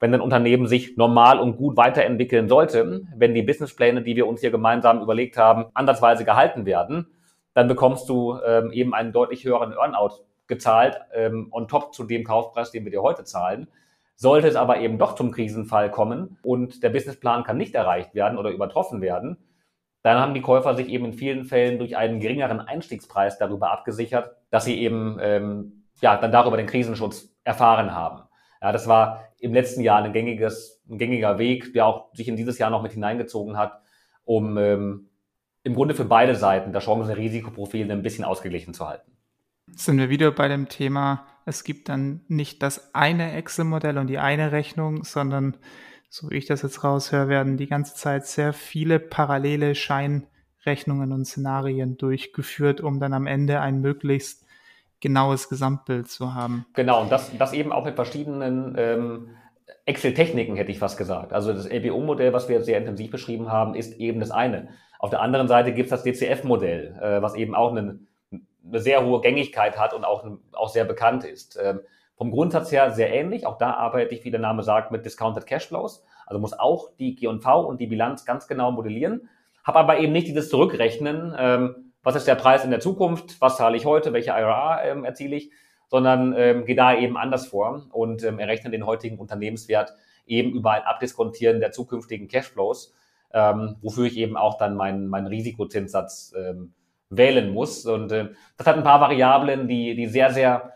wenn 0.01 0.13
ein 0.13 0.21
Unternehmen 0.21 0.67
sich 0.67 0.97
normal 0.97 1.39
und 1.39 1.57
gut 1.57 1.77
weiterentwickeln 1.77 2.49
sollte, 2.49 3.03
wenn 3.17 3.35
die 3.35 3.43
Businesspläne, 3.43 4.03
die 4.03 4.17
wir 4.17 4.27
uns 4.27 4.41
hier 4.41 4.51
gemeinsam 4.51 5.01
überlegt 5.01 5.37
haben, 5.37 5.67
ansatzweise 5.73 6.25
gehalten 6.25 6.67
werden, 6.67 7.07
dann 7.55 7.69
bekommst 7.69 8.09
du 8.09 8.37
ähm, 8.45 8.73
eben 8.73 8.93
einen 8.95 9.13
deutlich 9.13 9.45
höheren 9.45 9.73
Earnout 9.73 10.25
gezahlt, 10.47 11.01
ähm, 11.15 11.49
on 11.53 11.69
top 11.69 11.95
zu 11.95 12.05
dem 12.05 12.25
Kaufpreis, 12.25 12.71
den 12.71 12.85
wir 12.85 12.91
dir 12.91 13.03
heute 13.03 13.25
zahlen. 13.25 13.69
Sollte 14.17 14.47
es 14.49 14.57
aber 14.57 14.79
eben 14.79 14.99
doch 14.99 15.15
zum 15.15 15.31
Krisenfall 15.31 15.91
kommen 15.91 16.37
und 16.43 16.83
der 16.83 16.91
Businessplan 16.91 17.45
kann 17.45 17.57
nicht 17.57 17.75
erreicht 17.75 18.15
werden 18.15 18.39
oder 18.39 18.51
übertroffen 18.51 19.01
werden, 19.01 19.39
dann 20.05 20.19
haben 20.19 20.35
die 20.35 20.43
Käufer 20.43 20.75
sich 20.77 20.89
eben 20.89 21.07
in 21.07 21.13
vielen 21.15 21.47
Fällen 21.47 21.79
durch 21.79 21.97
einen 21.97 22.21
geringeren 22.21 22.61
Einstiegspreis 22.61 23.39
darüber 23.39 23.73
abgesichert, 23.73 24.37
dass 24.51 24.67
sie 24.67 24.79
eben 24.79 25.17
ähm, 25.19 25.85
ja 26.03 26.19
dann 26.19 26.31
darüber 26.31 26.59
den 26.59 26.67
Krisenschutz 26.67 27.35
erfahren 27.43 27.95
haben. 27.95 28.25
Ja, 28.61 28.71
das 28.71 28.87
war 28.87 29.25
im 29.39 29.55
letzten 29.55 29.81
Jahr 29.81 30.03
ein 30.03 30.13
gängiges, 30.13 30.83
ein 30.91 30.99
gängiger 30.99 31.39
Weg, 31.39 31.73
der 31.73 31.87
auch 31.87 32.13
sich 32.13 32.29
in 32.29 32.37
dieses 32.37 32.59
Jahr 32.59 32.69
noch 32.69 32.83
mit 32.83 32.93
hineingezogen 32.93 33.57
hat, 33.57 33.81
um 34.25 34.59
ähm, 34.59 35.09
im 35.63 35.75
Grunde 35.75 35.95
für 35.95 36.05
beide 36.05 36.35
Seiten 36.35 36.75
das 36.75 36.85
Chancen-Risikoprofil 36.85 37.91
ein 37.91 38.03
bisschen 38.03 38.25
ausgeglichen 38.25 38.75
zu 38.75 38.87
halten. 38.87 39.11
Sind 39.69 39.97
wir 39.97 40.11
wieder 40.11 40.31
bei 40.33 40.49
dem 40.49 40.69
Thema, 40.69 41.27
es 41.47 41.65
gibt 41.65 41.89
dann 41.89 42.21
nicht 42.29 42.63
das 42.63 42.95
eine 42.95 43.33
Excel-Modell 43.33 43.97
und 43.97 44.09
die 44.09 44.19
eine 44.19 44.53
Rechnung, 44.53 45.03
sondern 45.03 45.57
so 46.15 46.31
wie 46.31 46.37
ich 46.37 46.47
das 46.47 46.63
jetzt 46.63 46.85
raushöre, 46.85 47.27
werden 47.27 47.57
die 47.57 47.67
ganze 47.67 47.97
Zeit 47.97 48.25
sehr 48.25 48.53
viele 48.53 49.01
parallele 49.01 49.75
Scheinrechnungen 49.75 51.11
und 51.11 51.25
Szenarien 51.25 51.97
durchgeführt, 51.97 52.81
um 52.81 53.01
dann 53.01 53.13
am 53.13 53.27
Ende 53.27 53.61
ein 53.61 53.81
möglichst 53.81 54.47
genaues 55.01 55.49
Gesamtbild 55.49 56.09
zu 56.09 56.33
haben. 56.33 56.67
Genau, 56.75 57.03
und 57.03 57.11
das, 57.11 57.37
das 57.37 57.53
eben 57.53 57.73
auch 57.73 57.85
mit 57.85 57.97
verschiedenen 57.97 58.77
ähm, 58.79 59.31
Excel-Techniken, 59.87 60.55
hätte 60.55 60.71
ich 60.71 60.79
fast 60.79 60.99
gesagt. 60.99 61.33
Also 61.33 61.53
das 61.53 61.69
LBO-Modell, 61.69 62.33
was 62.33 62.49
wir 62.49 62.63
sehr 62.63 62.79
intensiv 62.79 63.11
beschrieben 63.11 63.51
haben, 63.51 63.75
ist 63.75 63.95
eben 63.95 64.21
das 64.21 64.31
eine. 64.31 64.69
Auf 65.01 65.11
der 65.11 65.21
anderen 65.21 65.49
Seite 65.49 65.73
gibt 65.73 65.91
es 65.91 66.01
das 66.01 66.05
DCF-Modell, 66.05 66.97
äh, 67.03 67.23
was 67.23 67.35
eben 67.35 67.57
auch 67.57 67.73
eine, 67.73 67.99
eine, 68.31 68.81
sehr 68.81 69.05
hohe 69.05 69.21
Gängigkeit 69.21 69.77
hat 69.77 69.93
und 69.93 70.05
auch, 70.05 70.25
auch 70.53 70.69
sehr 70.69 70.85
bekannt 70.85 71.25
ist. 71.25 71.59
Ähm, 71.61 71.81
vom 72.25 72.31
Grundsatz 72.31 72.73
her 72.73 72.91
sehr 72.91 73.13
ähnlich. 73.13 73.47
Auch 73.47 73.59
da 73.59 73.75
arbeite 73.75 74.15
ich, 74.15 74.25
wie 74.25 74.31
der 74.31 74.41
Name 74.41 74.63
sagt, 74.63 74.91
mit 74.91 75.05
Discounted 75.05 75.47
Cashflows. 75.47 76.03
Also 76.25 76.41
muss 76.41 76.59
auch 76.59 76.89
die 76.99 77.15
G&V 77.15 77.67
und 77.67 77.83
die 77.83 77.87
Bilanz 77.87 78.25
ganz 78.25 78.49
genau 78.49 78.73
modellieren. 78.73 79.29
Habe 79.63 79.79
aber 79.81 79.99
eben 79.99 80.15
nicht 80.15 80.27
dieses 80.27 80.49
Zurückrechnen, 80.49 81.35
ähm, 81.39 81.93
was 82.03 82.17
ist 82.17 82.27
der 82.27 82.35
Preis 82.35 82.65
in 82.65 82.71
der 82.71 82.81
Zukunft, 82.81 83.39
was 83.43 83.59
zahle 83.59 83.77
ich 83.77 83.85
heute, 83.85 84.15
welche 84.15 84.31
IRA 84.31 84.85
ähm, 84.85 85.05
erziele 85.05 85.37
ich, 85.37 85.51
sondern 85.89 86.35
ähm, 86.35 86.65
gehe 86.65 86.75
da 86.75 86.97
eben 86.97 87.19
anders 87.19 87.47
vor 87.47 87.85
und 87.93 88.25
ähm, 88.25 88.39
errechne 88.39 88.71
den 88.71 88.87
heutigen 88.87 89.19
Unternehmenswert 89.19 89.93
eben 90.25 90.53
über 90.53 90.71
ein 90.71 90.83
Abdiskontieren 90.85 91.61
der 91.61 91.73
zukünftigen 91.73 92.27
Cashflows, 92.27 92.95
ähm, 93.35 93.77
wofür 93.83 94.07
ich 94.07 94.17
eben 94.17 94.39
auch 94.39 94.57
dann 94.57 94.77
meinen 94.77 95.09
mein 95.09 95.27
Risikozinssatz 95.27 96.33
ähm, 96.35 96.73
wählen 97.11 97.53
muss. 97.53 97.85
Und 97.85 98.13
äh, 98.13 98.31
das 98.57 98.67
hat 98.67 98.79
ein 98.79 98.83
paar 98.83 99.03
Variablen, 99.03 99.69
die, 99.69 99.95
die 99.95 100.07
sehr, 100.07 100.33
sehr 100.33 100.73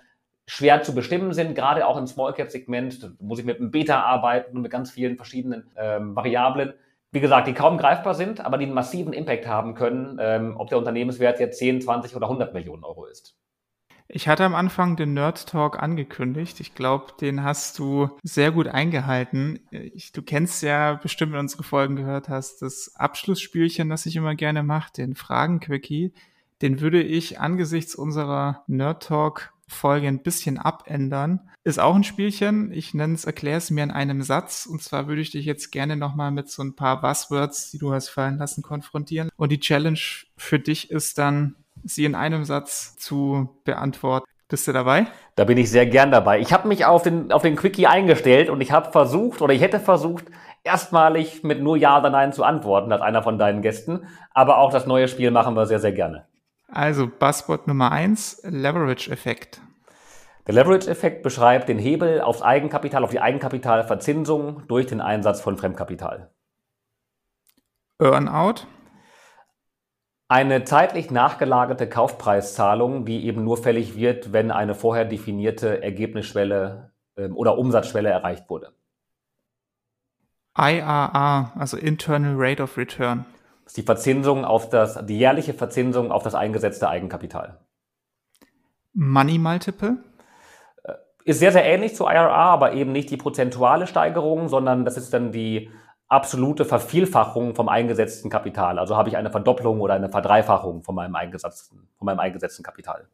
schwer 0.49 0.83
zu 0.83 0.95
bestimmen 0.95 1.35
sind, 1.35 1.55
gerade 1.55 1.87
auch 1.87 1.99
im 1.99 2.07
Small 2.07 2.33
Cap 2.33 2.51
Segment. 2.51 3.21
Muss 3.21 3.39
ich 3.39 3.45
mit 3.45 3.61
einem 3.61 3.71
Beta 3.71 4.03
arbeiten 4.03 4.57
und 4.57 4.63
mit 4.63 4.73
ganz 4.73 4.91
vielen 4.91 5.17
verschiedenen 5.17 5.71
ähm, 5.77 6.17
Variablen. 6.17 6.73
Wie 7.13 7.21
gesagt, 7.21 7.49
die 7.49 7.53
kaum 7.53 7.77
greifbar 7.77 8.15
sind, 8.15 8.41
aber 8.41 8.57
die 8.57 8.65
einen 8.65 8.75
massiven 8.75 9.13
Impact 9.13 9.47
haben 9.47 9.75
können, 9.75 10.19
ähm, 10.21 10.57
ob 10.57 10.71
der 10.71 10.79
Unternehmenswert 10.79 11.39
jetzt 11.39 11.59
10, 11.59 11.83
20 11.83 12.17
oder 12.17 12.27
100 12.27 12.55
Millionen 12.55 12.83
Euro 12.83 13.05
ist. 13.05 13.37
Ich 14.09 14.27
hatte 14.27 14.45
am 14.45 14.55
Anfang 14.55 14.97
den 14.97 15.13
Nerd 15.13 15.49
Talk 15.49 15.83
angekündigt. 15.83 16.61
Ich 16.61 16.75
glaube, 16.75 17.13
den 17.21 17.45
hast 17.45 17.79
du 17.79 18.09
sehr 18.23 18.51
gut 18.51 18.69
eingehalten. 18.69 19.61
Ich, 19.71 20.13
du 20.13 20.23
kennst 20.23 20.63
ja 20.63 20.95
bestimmt, 20.95 21.35
wenn 21.35 21.41
unsere 21.41 21.63
Folgen 21.63 21.97
gehört 21.97 22.31
hast, 22.31 22.63
das 22.63 22.95
Abschlussspielchen, 22.97 23.91
das 23.91 24.07
ich 24.07 24.17
immer 24.17 24.35
gerne 24.35 24.63
mache, 24.63 24.95
den 24.97 25.15
Fragen-Quickie. 25.15 26.15
Den 26.63 26.81
würde 26.81 27.03
ich 27.03 27.39
angesichts 27.39 27.95
unserer 27.95 28.65
Nerd 28.67 29.03
Talk 29.03 29.53
Folge 29.69 30.09
ein 30.09 30.23
bisschen 30.23 30.59
abändern. 30.59 31.51
Ist 31.63 31.79
auch 31.79 31.95
ein 31.95 32.05
Spielchen. 32.05 32.73
Ich 32.73 32.95
nenne 32.95 33.15
es, 33.15 33.25
erkläre 33.25 33.59
es 33.59 33.71
mir 33.71 33.85
in 33.85 33.91
einem 33.91 34.23
Satz. 34.23 34.67
Und 34.67 34.83
zwar 34.83 35.07
würde 35.07 35.21
ich 35.21 35.31
dich 35.31 35.45
jetzt 35.45 35.71
gerne 35.71 35.97
nochmal 35.97 36.31
mit 36.31 36.51
so 36.51 36.63
ein 36.63 36.75
paar 36.75 37.01
Buzzwords, 37.01 37.71
die 37.71 37.79
du 37.79 37.93
hast 37.93 38.09
fallen 38.09 38.39
lassen, 38.39 38.63
konfrontieren. 38.63 39.29
Und 39.37 39.53
die 39.53 39.61
Challenge 39.61 40.01
für 40.37 40.59
dich 40.59 40.91
ist 40.91 41.19
dann, 41.19 41.57
sie 41.85 42.05
in 42.05 42.15
einem 42.15 42.45
Satz 42.45 42.97
zu 42.97 43.61
beantworten. 43.65 44.27
Bist 44.49 44.67
du 44.67 44.73
dabei? 44.73 45.07
Da 45.37 45.45
bin 45.45 45.59
ich 45.59 45.71
sehr 45.71 45.85
gern 45.85 46.11
dabei. 46.11 46.41
Ich 46.41 46.55
habe 46.55 46.69
mich 46.69 46.87
auf 46.87 47.03
den, 47.03 47.33
auf 47.33 47.43
den 47.43 47.55
Quickie 47.55 47.87
eingestellt 47.87 48.49
und 48.49 48.63
ich 48.63 48.73
habe 48.73 48.91
versucht 48.91 49.43
oder 49.43 49.53
ich 49.53 49.61
hätte 49.61 49.79
versucht, 49.79 50.25
erstmalig 50.65 51.45
mit 51.45 51.61
nur 51.61 51.77
Ja 51.77 51.99
oder 51.99 52.09
Nein 52.09 52.33
zu 52.33 52.45
antworten, 52.45 52.91
als 52.91 53.03
einer 53.03 53.23
von 53.23 53.39
deinen 53.39 53.61
Gästen. 53.61 54.07
Aber 54.33 54.59
auch 54.59 54.73
das 54.73 54.87
neue 54.87 55.07
Spiel 55.09 55.31
machen 55.31 55.55
wir 55.55 55.67
sehr, 55.67 55.81
sehr 55.81 55.93
gerne. 55.93 56.27
Also 56.69 57.09
Buzzword 57.09 57.67
Nummer 57.67 57.91
eins, 57.93 58.41
Leverage-Effekt. 58.45 59.61
Der 60.47 60.55
Leverage-Effekt 60.55 61.23
beschreibt 61.23 61.69
den 61.69 61.79
Hebel 61.79 62.21
aufs 62.21 62.43
Eigenkapital, 62.43 63.05
auf 63.05 63.11
die 63.11 63.21
Eigenkapitalverzinsung 63.21 64.67
durch 64.69 64.87
den 64.87 65.01
Einsatz 65.01 65.41
von 65.41 65.57
Fremdkapital. 65.57 66.31
Earnout. 67.99 68.67
Eine 70.29 70.65
zeitlich 70.65 71.11
nachgelagerte 71.11 71.89
Kaufpreiszahlung, 71.89 73.07
die 73.07 73.25
eben 73.25 73.45
nur 73.45 73.57
fällig 73.57 73.97
wird, 73.97 74.33
wenn 74.33 74.51
eine 74.51 74.75
vorher 74.75 75.07
definierte 75.07 75.83
Ergebnisschwelle 75.83 76.93
äh, 77.17 77.29
oder 77.29 77.57
Umsatzschwelle 77.57 78.11
erreicht 78.11 78.51
wurde. 78.51 78.73
IRR, 80.57 81.53
also 81.57 81.77
Internal 81.77 82.35
Rate 82.37 82.63
of 82.63 82.77
Return. 82.77 83.25
Das 83.69 83.73
ist 83.73 83.77
die 83.77 83.83
Verzinsung 83.83 84.47
auf 84.47 84.71
das, 84.71 85.05
die 85.05 85.19
jährliche 85.19 85.53
Verzinsung 85.53 86.11
auf 86.11 86.23
das 86.23 86.35
eingesetzte 86.35 86.89
Eigenkapital. 86.89 87.59
Money 88.95 89.37
Multiple? 89.37 89.99
Äh, 90.85 90.95
ist 91.27 91.41
sehr, 91.41 91.53
sehr 91.53 91.67
ähnlich 91.67 91.95
zu 91.95 92.05
IRR, 92.05 92.33
aber 92.33 92.73
eben 92.73 92.93
nicht 92.93 93.11
die 93.11 93.19
prozentuale 93.19 93.87
Steigerung, 93.87 94.49
sondern 94.49 94.87
das 94.87 94.97
ist 94.97 95.13
dann 95.13 95.33
die 95.33 95.69
absolute 96.09 96.65
Vervielfachung 96.65 97.55
vom 97.55 97.69
eingesetzten 97.69 98.31
Kapital. 98.31 98.79
Also 98.79 98.97
habe 98.97 99.11
ich 99.11 99.19
eine 99.19 99.31
Verdopplung 99.31 99.83
oder 99.83 99.93
eine 99.93 100.09
Verdreifachung 100.09 100.83
von 100.83 100.95
meinem 100.95 101.15
eingesetzten, 101.15 101.91
von 101.99 102.07
meinem 102.07 102.21
eingesetzten 102.21 102.63
Kapital. 102.63 103.07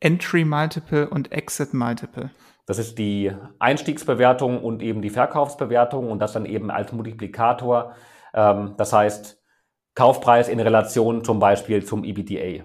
Entry 0.00 0.46
Multiple 0.46 1.10
und 1.10 1.30
Exit 1.30 1.74
Multiple. 1.74 2.30
Das 2.64 2.78
ist 2.78 2.96
die 2.96 3.36
Einstiegsbewertung 3.58 4.64
und 4.64 4.80
eben 4.80 5.02
die 5.02 5.10
Verkaufsbewertung 5.10 6.10
und 6.10 6.20
das 6.20 6.32
dann 6.32 6.46
eben 6.46 6.70
als 6.70 6.90
Multiplikator 6.92 7.94
ähm, 8.34 8.74
das 8.76 8.92
heißt, 8.92 9.40
Kaufpreis 9.94 10.48
in 10.48 10.60
Relation 10.60 11.24
zum 11.24 11.38
Beispiel 11.38 11.84
zum 11.84 12.04
EBITDA. 12.04 12.64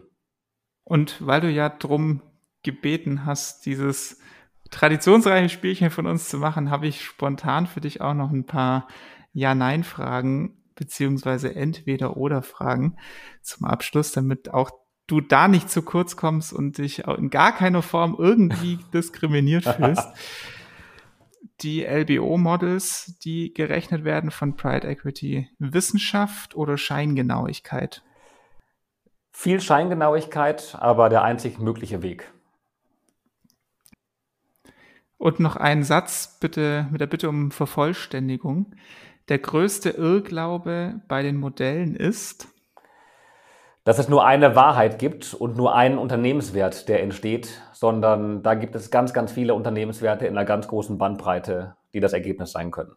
Und 0.84 1.26
weil 1.26 1.42
du 1.42 1.50
ja 1.50 1.70
drum 1.70 2.22
gebeten 2.64 3.26
hast, 3.26 3.66
dieses 3.66 4.20
traditionsreiche 4.72 5.50
Spielchen 5.50 5.90
von 5.90 6.06
uns 6.06 6.30
zu 6.30 6.38
machen, 6.38 6.70
habe 6.70 6.88
ich 6.88 7.04
spontan 7.04 7.68
für 7.68 7.82
dich 7.82 8.02
auch 8.02 8.14
noch 8.14 8.32
ein 8.32 8.46
paar 8.46 8.88
Ja-Nein-Fragen 9.34 10.62
beziehungsweise 10.76 11.56
Entweder-Oder-Fragen 11.56 12.98
zum 13.42 13.66
Abschluss, 13.66 14.12
damit 14.12 14.54
auch 14.54 14.72
du 15.08 15.22
da 15.22 15.48
nicht 15.48 15.70
zu 15.70 15.82
kurz 15.84 16.18
kommst 16.18 16.52
und 16.52 16.78
dich 16.78 17.08
in 17.08 17.30
gar 17.30 17.56
keiner 17.56 17.82
Form 17.82 18.16
irgendwie 18.18 18.80
diskriminiert 18.94 19.64
fühlst 19.66 20.08
die 21.62 21.84
LBO-Models, 21.84 23.18
die 23.24 23.54
gerechnet 23.54 24.04
werden 24.04 24.32
von 24.32 24.56
Pride 24.56 24.88
Equity, 24.88 25.50
Wissenschaft 25.60 26.56
oder 26.56 26.78
Scheingenauigkeit? 26.78 28.04
Viel 29.32 29.60
Scheingenauigkeit, 29.62 30.76
aber 30.80 31.10
der 31.10 31.24
einzig 31.24 31.60
mögliche 31.60 32.02
Weg. 32.02 32.32
Und 35.18 35.40
noch 35.40 35.56
ein 35.56 35.84
Satz 35.84 36.38
bitte 36.40 36.88
mit 36.92 37.02
der 37.02 37.08
Bitte 37.08 37.30
um 37.30 37.52
Vervollständigung. 37.52 38.76
Der 39.28 39.40
größte 39.40 39.92
Irrglaube 39.92 41.02
bei 41.08 41.24
den 41.24 41.38
Modellen 41.38 41.96
ist, 41.96 42.48
dass 43.86 44.00
es 44.00 44.10
nur 44.10 44.26
eine 44.26 44.56
Wahrheit 44.56 44.98
gibt 44.98 45.36
und 45.36 45.56
nur 45.56 45.76
einen 45.76 46.00
Unternehmenswert, 46.00 46.90
der 46.90 47.04
entsteht, 47.04 47.62
sondern 47.72 48.42
da 48.42 48.56
gibt 48.56 48.76
es 48.76 48.90
ganz, 48.90 49.14
ganz 49.14 49.32
viele 49.32 49.54
Unternehmenswerte 49.54 50.26
in 50.26 50.36
einer 50.36 50.46
ganz 50.46 50.68
großen 50.68 50.98
Bandbreite, 50.98 51.76
die 51.94 52.00
das 52.00 52.12
Ergebnis 52.12 52.52
sein 52.52 52.72
können. 52.72 52.96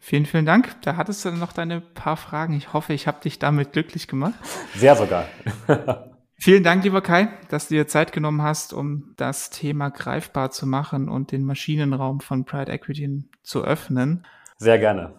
Vielen, 0.00 0.26
vielen 0.26 0.44
Dank. 0.44 0.74
Da 0.82 0.96
hattest 0.96 1.24
du 1.24 1.30
noch 1.30 1.52
deine 1.52 1.80
paar 1.80 2.16
Fragen. 2.16 2.54
Ich 2.54 2.72
hoffe, 2.72 2.92
ich 2.94 3.06
habe 3.06 3.20
dich 3.20 3.38
damit 3.38 3.72
glücklich 3.72 4.08
gemacht. 4.08 4.34
Sehr 4.74 4.96
sogar. 4.96 5.26
Vielen 6.40 6.62
Dank, 6.62 6.84
lieber 6.84 7.00
Kai, 7.00 7.28
dass 7.50 7.68
du 7.68 7.74
dir 7.74 7.88
Zeit 7.88 8.12
genommen 8.12 8.42
hast, 8.42 8.72
um 8.72 9.14
das 9.16 9.50
Thema 9.50 9.90
greifbar 9.90 10.50
zu 10.50 10.66
machen 10.66 11.08
und 11.08 11.30
den 11.32 11.44
Maschinenraum 11.44 12.20
von 12.20 12.44
Pride 12.44 12.70
Equity 12.72 13.24
zu 13.42 13.64
öffnen. 13.64 14.24
Sehr 14.56 14.78
gerne. 14.78 15.14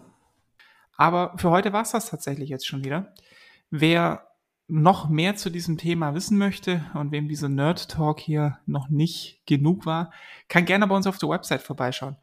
Aber 0.96 1.32
für 1.36 1.50
heute 1.50 1.72
war 1.72 1.82
es 1.82 1.92
das 1.92 2.10
tatsächlich 2.10 2.50
jetzt 2.50 2.66
schon 2.66 2.84
wieder. 2.84 3.14
Wer 3.70 4.26
noch 4.66 5.08
mehr 5.08 5.36
zu 5.36 5.48
diesem 5.50 5.78
Thema 5.78 6.14
wissen 6.14 6.36
möchte 6.38 6.84
und 6.94 7.12
wem 7.12 7.28
dieser 7.28 7.48
Nerd 7.48 7.88
Talk 7.88 8.20
hier 8.20 8.58
noch 8.66 8.88
nicht 8.88 9.42
genug 9.46 9.86
war, 9.86 10.12
kann 10.48 10.64
gerne 10.64 10.86
bei 10.86 10.94
uns 10.94 11.06
auf 11.06 11.18
der 11.18 11.28
Website 11.28 11.62
vorbeischauen. 11.62 12.16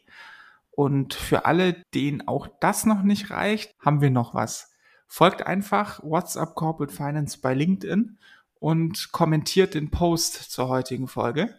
Und 0.69 1.13
für 1.15 1.45
alle, 1.45 1.81
denen 1.95 2.27
auch 2.27 2.47
das 2.59 2.85
noch 2.85 3.01
nicht 3.01 3.31
reicht, 3.31 3.73
haben 3.79 4.01
wir 4.01 4.11
noch 4.11 4.35
was. 4.35 4.71
Folgt 5.07 5.47
einfach 5.47 6.03
WhatsApp 6.03 6.53
Corporate 6.53 6.93
Finance 6.93 7.39
bei 7.41 7.55
LinkedIn 7.55 8.19
und 8.65 9.11
kommentiert 9.11 9.75
den 9.75 9.91
Post 9.91 10.51
zur 10.51 10.67
heutigen 10.67 11.07
Folge. 11.07 11.53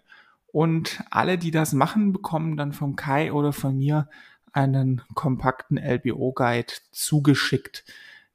Und 0.48 1.02
alle, 1.10 1.38
die 1.38 1.50
das 1.50 1.72
machen, 1.72 2.12
bekommen 2.12 2.56
dann 2.56 2.72
von 2.72 2.96
Kai 2.96 3.32
oder 3.32 3.52
von 3.52 3.76
mir 3.76 4.08
einen 4.52 5.02
kompakten 5.14 5.78
LBO-Guide 5.78 6.72
zugeschickt 6.92 7.84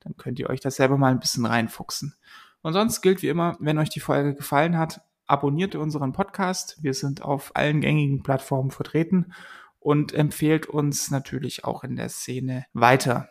dann 0.01 0.17
könnt 0.17 0.39
ihr 0.39 0.49
euch 0.49 0.59
das 0.59 0.75
selber 0.75 0.97
mal 0.97 1.11
ein 1.11 1.19
bisschen 1.19 1.45
reinfuchsen. 1.45 2.15
Und 2.61 2.73
sonst 2.73 3.01
gilt 3.01 3.21
wie 3.21 3.29
immer, 3.29 3.57
wenn 3.59 3.77
euch 3.77 3.89
die 3.89 3.99
Folge 3.99 4.35
gefallen 4.35 4.77
hat, 4.77 5.01
abonniert 5.25 5.75
unseren 5.75 6.11
Podcast. 6.11 6.77
Wir 6.81 6.93
sind 6.93 7.21
auf 7.21 7.55
allen 7.55 7.81
gängigen 7.81 8.23
Plattformen 8.23 8.71
vertreten 8.71 9.33
und 9.79 10.13
empfehlt 10.13 10.67
uns 10.67 11.09
natürlich 11.09 11.63
auch 11.63 11.83
in 11.83 11.95
der 11.95 12.09
Szene 12.09 12.65
weiter. 12.73 13.29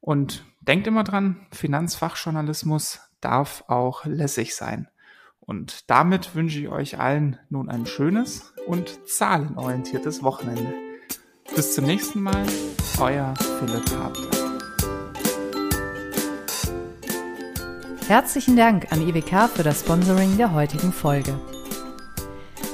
Und 0.00 0.44
denkt 0.60 0.86
immer 0.86 1.04
dran, 1.04 1.46
Finanzfachjournalismus 1.52 3.00
darf 3.22 3.64
auch 3.68 4.04
lässig 4.04 4.54
sein. 4.54 4.88
Und 5.40 5.90
damit 5.90 6.34
wünsche 6.34 6.60
ich 6.60 6.68
euch 6.68 7.00
allen 7.00 7.38
nun 7.48 7.68
ein 7.68 7.86
schönes 7.86 8.52
und 8.66 9.08
zahlenorientiertes 9.08 10.22
Wochenende. 10.22 10.74
Bis 11.54 11.74
zum 11.74 11.86
nächsten 11.86 12.22
Mal, 12.22 12.46
euer 13.00 13.34
Philipp 13.58 13.90
Habter. 13.96 14.42
Herzlichen 18.06 18.56
Dank 18.56 18.92
an 18.92 19.00
IWK 19.00 19.48
für 19.48 19.62
das 19.62 19.80
Sponsoring 19.80 20.36
der 20.36 20.52
heutigen 20.52 20.92
Folge. 20.92 21.34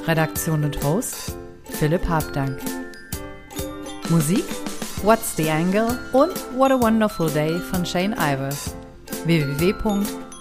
Redaktion 0.06 0.64
und 0.64 0.82
Host 0.82 1.36
Philipp 1.64 2.08
Habdank. 2.08 2.58
Musik 4.08 4.44
What's 5.02 5.36
the 5.36 5.48
Angle 5.48 5.98
und 6.12 6.34
What 6.56 6.72
a 6.72 6.80
Wonderful 6.80 7.30
Day 7.30 7.58
von 7.60 7.86
Shane 7.86 8.14
Ivers. 8.18 8.74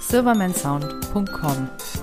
www.silvermansound.com 0.10 1.96